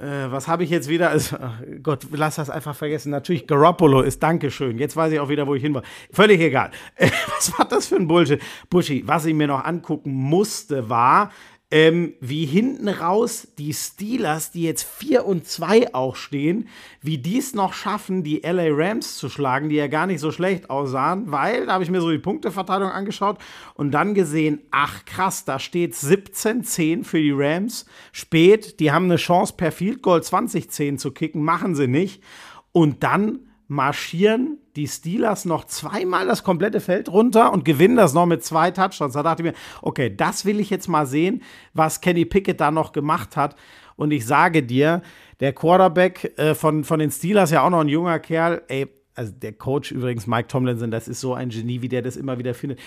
[0.00, 1.10] Äh, was habe ich jetzt wieder?
[1.10, 1.36] Also,
[1.82, 3.10] Gott, lass das einfach vergessen.
[3.10, 4.78] Natürlich, Garoppolo ist Dankeschön.
[4.78, 5.82] Jetzt weiß ich auch wieder, wo ich hin war.
[6.12, 6.70] Völlig egal.
[6.98, 8.40] was war das für ein Bullshit?
[8.70, 11.30] Buschi, was ich mir noch angucken musste, war,
[11.72, 16.68] ähm, wie hinten raus die Steelers, die jetzt 4 und 2 auch stehen,
[17.02, 20.30] wie die es noch schaffen, die LA Rams zu schlagen, die ja gar nicht so
[20.30, 23.38] schlecht aussahen, weil da habe ich mir so die Punkteverteilung angeschaut
[23.74, 27.86] und dann gesehen, ach krass, da steht 17-10 für die Rams.
[28.12, 32.22] Spät, die haben eine Chance per Field Goal 20-10 zu kicken, machen sie nicht.
[32.70, 38.26] Und dann marschieren die Steelers noch zweimal das komplette Feld runter und gewinnen das noch
[38.26, 39.14] mit zwei Touchdowns.
[39.14, 41.42] Da dachte ich mir, okay, das will ich jetzt mal sehen,
[41.72, 43.56] was Kenny Pickett da noch gemacht hat.
[43.96, 45.02] Und ich sage dir,
[45.40, 49.32] der Quarterback äh, von, von den Steelers, ja auch noch ein junger Kerl, ey, also
[49.32, 52.52] der Coach übrigens, Mike Tomlinson, das ist so ein Genie, wie der das immer wieder
[52.52, 52.78] findet.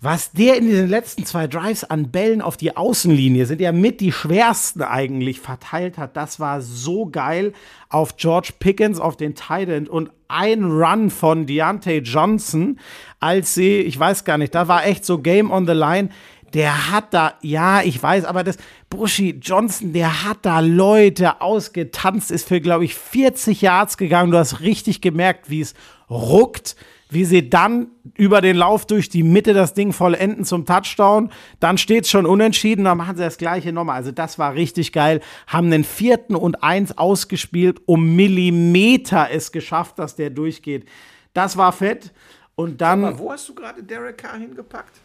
[0.00, 4.00] Was der in den letzten zwei Drives an Bällen auf die Außenlinie sind ja mit
[4.00, 7.52] die schwersten eigentlich verteilt hat, das war so geil
[7.88, 12.78] auf George Pickens, auf den Titan und ein Run von Deontay Johnson,
[13.18, 16.10] als sie, ich weiß gar nicht, da war echt so Game on the Line.
[16.54, 18.56] Der hat da, ja, ich weiß, aber das,
[18.88, 24.30] Bushy Johnson, der hat da Leute ausgetanzt, ist für, glaube ich, 40 Yards gegangen.
[24.30, 25.74] Du hast richtig gemerkt, wie es
[26.08, 26.76] ruckt
[27.10, 31.30] wie sie dann über den Lauf durch die Mitte das Ding vollenden zum Touchdown.
[31.60, 33.96] Dann steht es schon unentschieden, dann machen sie das gleiche nochmal.
[33.96, 35.20] Also das war richtig geil.
[35.46, 40.86] Haben den vierten und eins ausgespielt, um Millimeter es geschafft, dass der durchgeht.
[41.32, 42.12] Das war fett.
[42.54, 43.04] Und dann.
[43.04, 45.00] Aber wo hast du gerade Derek Carr hingepackt?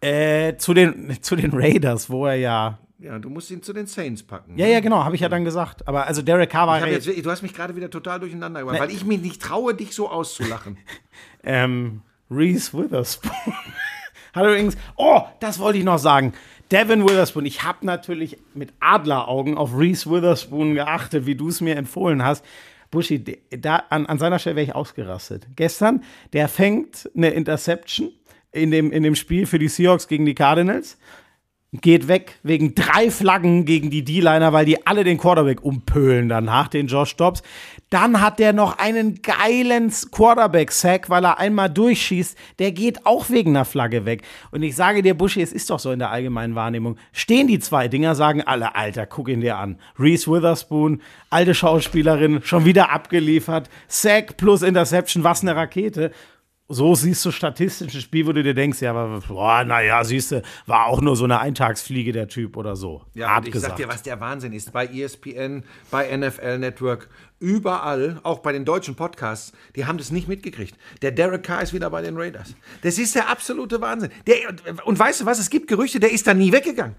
[0.00, 3.86] Äh, zu, den, zu den Raiders, wo er ja ja, du musst ihn zu den
[3.86, 4.56] Saints packen.
[4.56, 4.72] Ja, ne?
[4.72, 5.86] ja, genau, habe ich ja dann gesagt.
[5.86, 6.86] Aber also Derek Carr war.
[6.88, 8.80] Jetzt, du hast mich gerade wieder total durcheinander gebracht, ne.
[8.80, 10.78] weil ich mich nicht traue, dich so auszulachen.
[11.44, 12.00] ähm,
[12.30, 13.32] Reese Witherspoon.
[14.32, 14.76] Hat übrigens.
[14.96, 16.32] Oh, das wollte ich noch sagen.
[16.72, 17.44] Devin Witherspoon.
[17.44, 22.42] Ich habe natürlich mit Adleraugen auf Reese Witherspoon geachtet, wie du es mir empfohlen hast.
[22.90, 25.46] Buschi, da, an, an seiner Stelle wäre ich ausgerastet.
[25.56, 26.02] Gestern,
[26.32, 28.12] der fängt eine Interception
[28.50, 30.96] in dem, in dem Spiel für die Seahawks gegen die Cardinals
[31.80, 36.68] geht weg wegen drei Flaggen gegen die D-Liner, weil die alle den Quarterback umpölen danach,
[36.68, 37.42] den Josh Dobbs.
[37.90, 42.36] Dann hat der noch einen geilen Quarterback-Sack, weil er einmal durchschießt.
[42.58, 44.22] Der geht auch wegen einer Flagge weg.
[44.50, 46.96] Und ich sage dir, Buschi, es ist doch so in der allgemeinen Wahrnehmung.
[47.12, 49.78] Stehen die zwei Dinger, sagen alle, Alter, guck ihn dir an.
[49.98, 53.68] Reese Witherspoon, alte Schauspielerin, schon wieder abgeliefert.
[53.86, 56.10] Sack plus Interception, was eine Rakete
[56.74, 60.32] so siehst du statistisch ein Spiel, wo du dir denkst, ja, aber, boah, naja, siehst
[60.32, 63.02] du, war auch nur so eine Eintagsfliege der Typ oder so.
[63.14, 63.72] Ja, und ich gesagt.
[63.72, 64.72] sag dir, was der Wahnsinn ist.
[64.72, 67.08] Bei ESPN, bei NFL Network,
[67.40, 70.76] überall, auch bei den deutschen Podcasts, die haben das nicht mitgekriegt.
[71.02, 72.54] Der Derek Carr ist wieder bei den Raiders.
[72.82, 74.10] Das ist der absolute Wahnsinn.
[74.26, 74.36] Der,
[74.84, 76.96] und weißt du was, es gibt Gerüchte, der ist da nie weggegangen.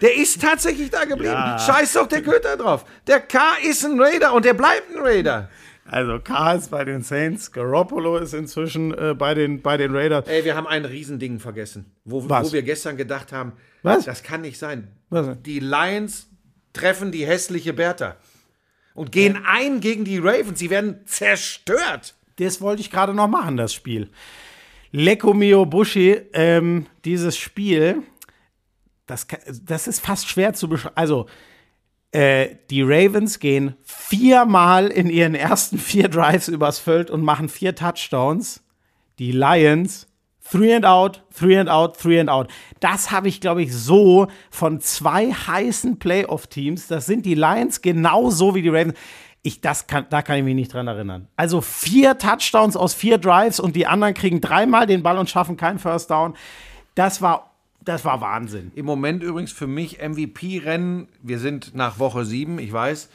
[0.00, 1.32] Der ist tatsächlich da geblieben.
[1.32, 1.58] Ja.
[1.58, 2.84] Scheiß doch der Köter drauf.
[3.06, 5.50] Der Carr ist ein Raider und der bleibt ein Raider.
[5.90, 10.28] Also Carr ist bei den Saints, Garoppolo ist inzwischen äh, bei, den, bei den Raiders.
[10.28, 14.04] Ey, wir haben ein Riesending vergessen, wo, wo wir gestern gedacht haben, Was?
[14.04, 14.88] das kann nicht sein.
[15.08, 15.40] Was?
[15.42, 16.28] Die Lions
[16.74, 18.16] treffen die hässliche Bertha
[18.94, 19.42] und gehen ja.
[19.46, 20.58] ein gegen die Ravens.
[20.58, 22.14] Sie werden zerstört.
[22.36, 24.10] Das wollte ich gerade noch machen, das Spiel.
[24.92, 28.02] Lecco mio Bushi, ähm, dieses Spiel,
[29.06, 29.26] das,
[29.62, 30.96] das ist fast schwer zu beschreiben.
[30.96, 31.26] Also,
[32.12, 37.74] äh, die Ravens gehen viermal in ihren ersten vier Drives übers Feld und machen vier
[37.74, 38.62] Touchdowns.
[39.18, 40.08] Die Lions
[40.50, 42.48] Three and out, three and out, three and out.
[42.80, 46.86] Das habe ich, glaube ich, so von zwei heißen Playoff-Teams.
[46.86, 48.94] Das sind die Lions genauso wie die Ravens.
[49.42, 51.28] Ich, das kann, da kann ich mich nicht dran erinnern.
[51.36, 55.58] Also vier Touchdowns aus vier Drives und die anderen kriegen dreimal den Ball und schaffen
[55.58, 56.34] keinen First Down.
[56.94, 57.47] Das war
[57.80, 58.72] das war Wahnsinn.
[58.74, 63.08] Im Moment übrigens für mich MVP-Rennen, wir sind nach Woche sieben, ich weiß,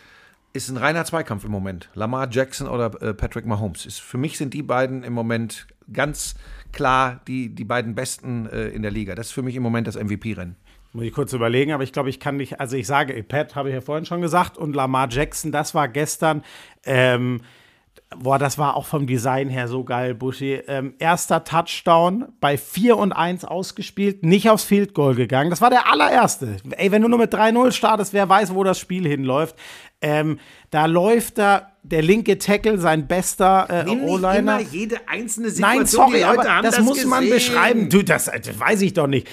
[0.54, 1.90] ist ein reiner Zweikampf im Moment.
[1.96, 3.86] Lamar Jackson oder äh, Patrick Mahomes.
[3.86, 6.36] Ist, für mich sind die beiden im Moment ganz
[6.72, 9.16] klar die, die beiden besten äh, in der Liga.
[9.16, 10.56] Das ist für mich im Moment das MVP-Rennen.
[10.94, 13.70] Muss ich kurz überlegen, aber ich glaube, ich kann nicht, also ich sage, Pat habe
[13.70, 16.44] ich ja vorhin schon gesagt und Lamar Jackson, das war gestern.
[16.86, 17.42] Ähm,
[18.20, 20.54] Boah, das war auch vom Design her so geil, Buschi.
[20.68, 25.50] Ähm, erster Touchdown bei 4 und 1 ausgespielt, nicht aufs Field Goal gegangen.
[25.50, 26.58] Das war der allererste.
[26.72, 29.56] Ey, wenn du nur mit 3-0 startest, wer weiß, wo das Spiel hinläuft.
[30.02, 30.40] Ähm,
[30.70, 34.60] da läuft da der linke Tackle, sein bester äh, O-Liner.
[34.60, 35.78] jede einzelne Situation.
[35.78, 37.10] Nein, sorry, aber das, das, muss gesehen.
[37.10, 37.90] man beschreiben.
[37.90, 39.28] Du, das, das weiß ich doch nicht.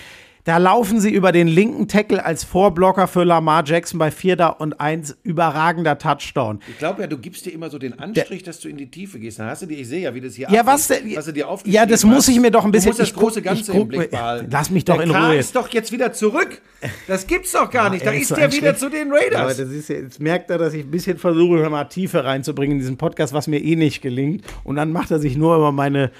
[0.44, 4.56] Da laufen sie über den linken Tackle als Vorblocker für Lamar Jackson bei 4.
[4.58, 5.18] und 1.
[5.22, 6.60] Überragender Touchdown.
[6.68, 9.18] Ich glaube ja, du gibst dir immer so den Anstrich, dass du in die Tiefe
[9.18, 9.38] gehst.
[9.38, 11.32] Dann hast du dir, ich sehe ja, wie das hier Ja, was, denn, was du
[11.32, 12.92] dir Ja, das muss ich mir doch ein bisschen.
[12.92, 14.48] Du musst das große Ganze guck, im Blick behalten.
[14.50, 15.30] Lass mich doch der in Ruhe.
[15.30, 16.62] Der ist doch jetzt wieder zurück.
[17.06, 18.06] Das gibt's doch gar ja, nicht.
[18.06, 19.58] Da ist der wieder zu den Raiders.
[19.58, 22.96] Ist ja, jetzt merkt er, dass ich ein bisschen versuche, mal Tiefe reinzubringen in diesen
[22.96, 24.44] Podcast, was mir eh nicht gelingt.
[24.64, 26.10] Und dann macht er sich nur über meine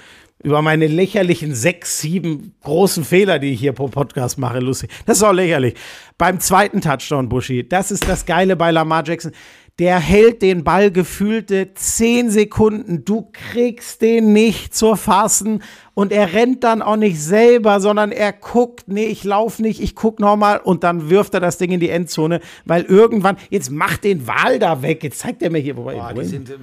[0.43, 4.89] über meine lächerlichen sechs, sieben großen Fehler, die ich hier pro Podcast mache, lustig.
[5.05, 5.75] Das ist auch lächerlich.
[6.17, 9.31] Beim zweiten Touchdown, Buschi, das ist das Geile bei Lamar Jackson
[9.79, 13.03] der hält den Ball gefühlte zehn Sekunden.
[13.05, 15.63] Du kriegst den nicht zur Fassen.
[15.93, 19.93] Und er rennt dann auch nicht selber, sondern er guckt, nee, ich lauf nicht, ich
[19.93, 24.05] guck nochmal und dann wirft er das Ding in die Endzone, weil irgendwann, jetzt macht
[24.05, 26.53] den Wal da weg, jetzt zeigt er mir hier, wobei, Boah, die sind, äh,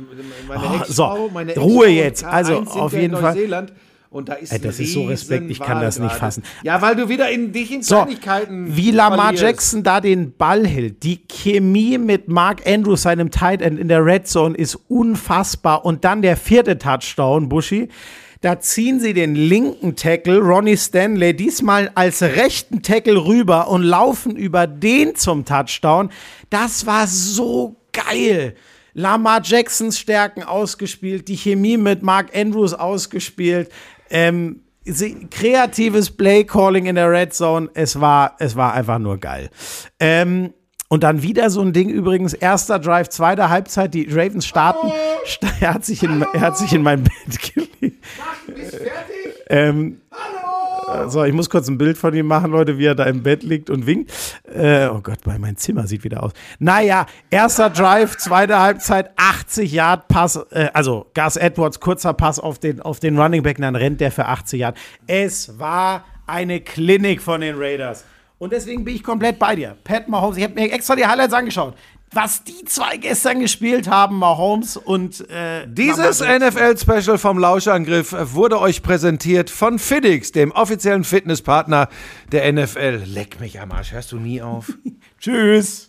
[0.49, 3.37] meine oh, so, meine Ruhe jetzt, also auf jeden Fall.
[4.11, 6.43] Und da ist Ey, das ist so Respekt, ich kann das nicht fassen.
[6.63, 8.69] Ja, weil du wieder in dich in Kleinigkeiten.
[8.69, 9.35] So, wie Lamar.
[9.35, 11.03] Jackson da den Ball hält.
[11.03, 15.85] Die Chemie mit Mark Andrews, seinem Tight End in der Red Zone, ist unfassbar.
[15.85, 17.89] Und dann der vierte Touchdown, Buschi.
[18.41, 24.37] Da ziehen sie den linken Tackle, Ronnie Stanley, diesmal als rechten Tackle rüber und laufen
[24.37, 26.11] über den zum Touchdown.
[26.49, 28.55] Das war so geil.
[28.95, 33.71] Lamar Jacksons Stärken ausgespielt, die Chemie mit Mark Andrews ausgespielt.
[34.11, 34.63] Ähm,
[35.31, 37.69] kreatives Play-Calling in der Red Zone.
[37.75, 39.51] Es war, es war einfach nur geil.
[40.01, 40.55] Ähm,
[40.89, 44.91] und dann wieder so ein Ding übrigens, erster Drive, zweite Halbzeit, die Ravens starten.
[45.27, 48.05] St er, hat sich in, er hat sich in mein Bett gelegt.
[48.19, 49.45] Mach, bist fertig?
[49.49, 50.38] Ähm, Hallo!
[51.09, 53.43] So, ich muss kurz ein Bild von ihm machen, Leute, wie er da im Bett
[53.43, 54.11] liegt und winkt.
[54.45, 56.33] Äh, oh Gott, mein Zimmer sieht wieder aus.
[56.59, 62.59] Naja, erster Drive, zweite Halbzeit, 80 Yard Pass, äh, also Gus Edwards, kurzer Pass auf
[62.59, 64.79] den, auf den Running Back, dann rennt der für 80 Yard.
[65.07, 68.05] Es war eine Klinik von den Raiders.
[68.39, 69.77] Und deswegen bin ich komplett bei dir.
[69.83, 71.75] Pat Mahomes, ich habe mir extra die Highlights angeschaut.
[72.13, 78.83] Was die zwei gestern gespielt haben, Mahomes und äh, Dieses NFL-Special vom Lauschangriff wurde euch
[78.83, 81.89] präsentiert von Fiddix, dem offiziellen Fitnesspartner
[82.33, 83.03] der NFL.
[83.05, 84.73] Leck mich am Arsch, hörst du nie auf?
[85.21, 85.88] Tschüss.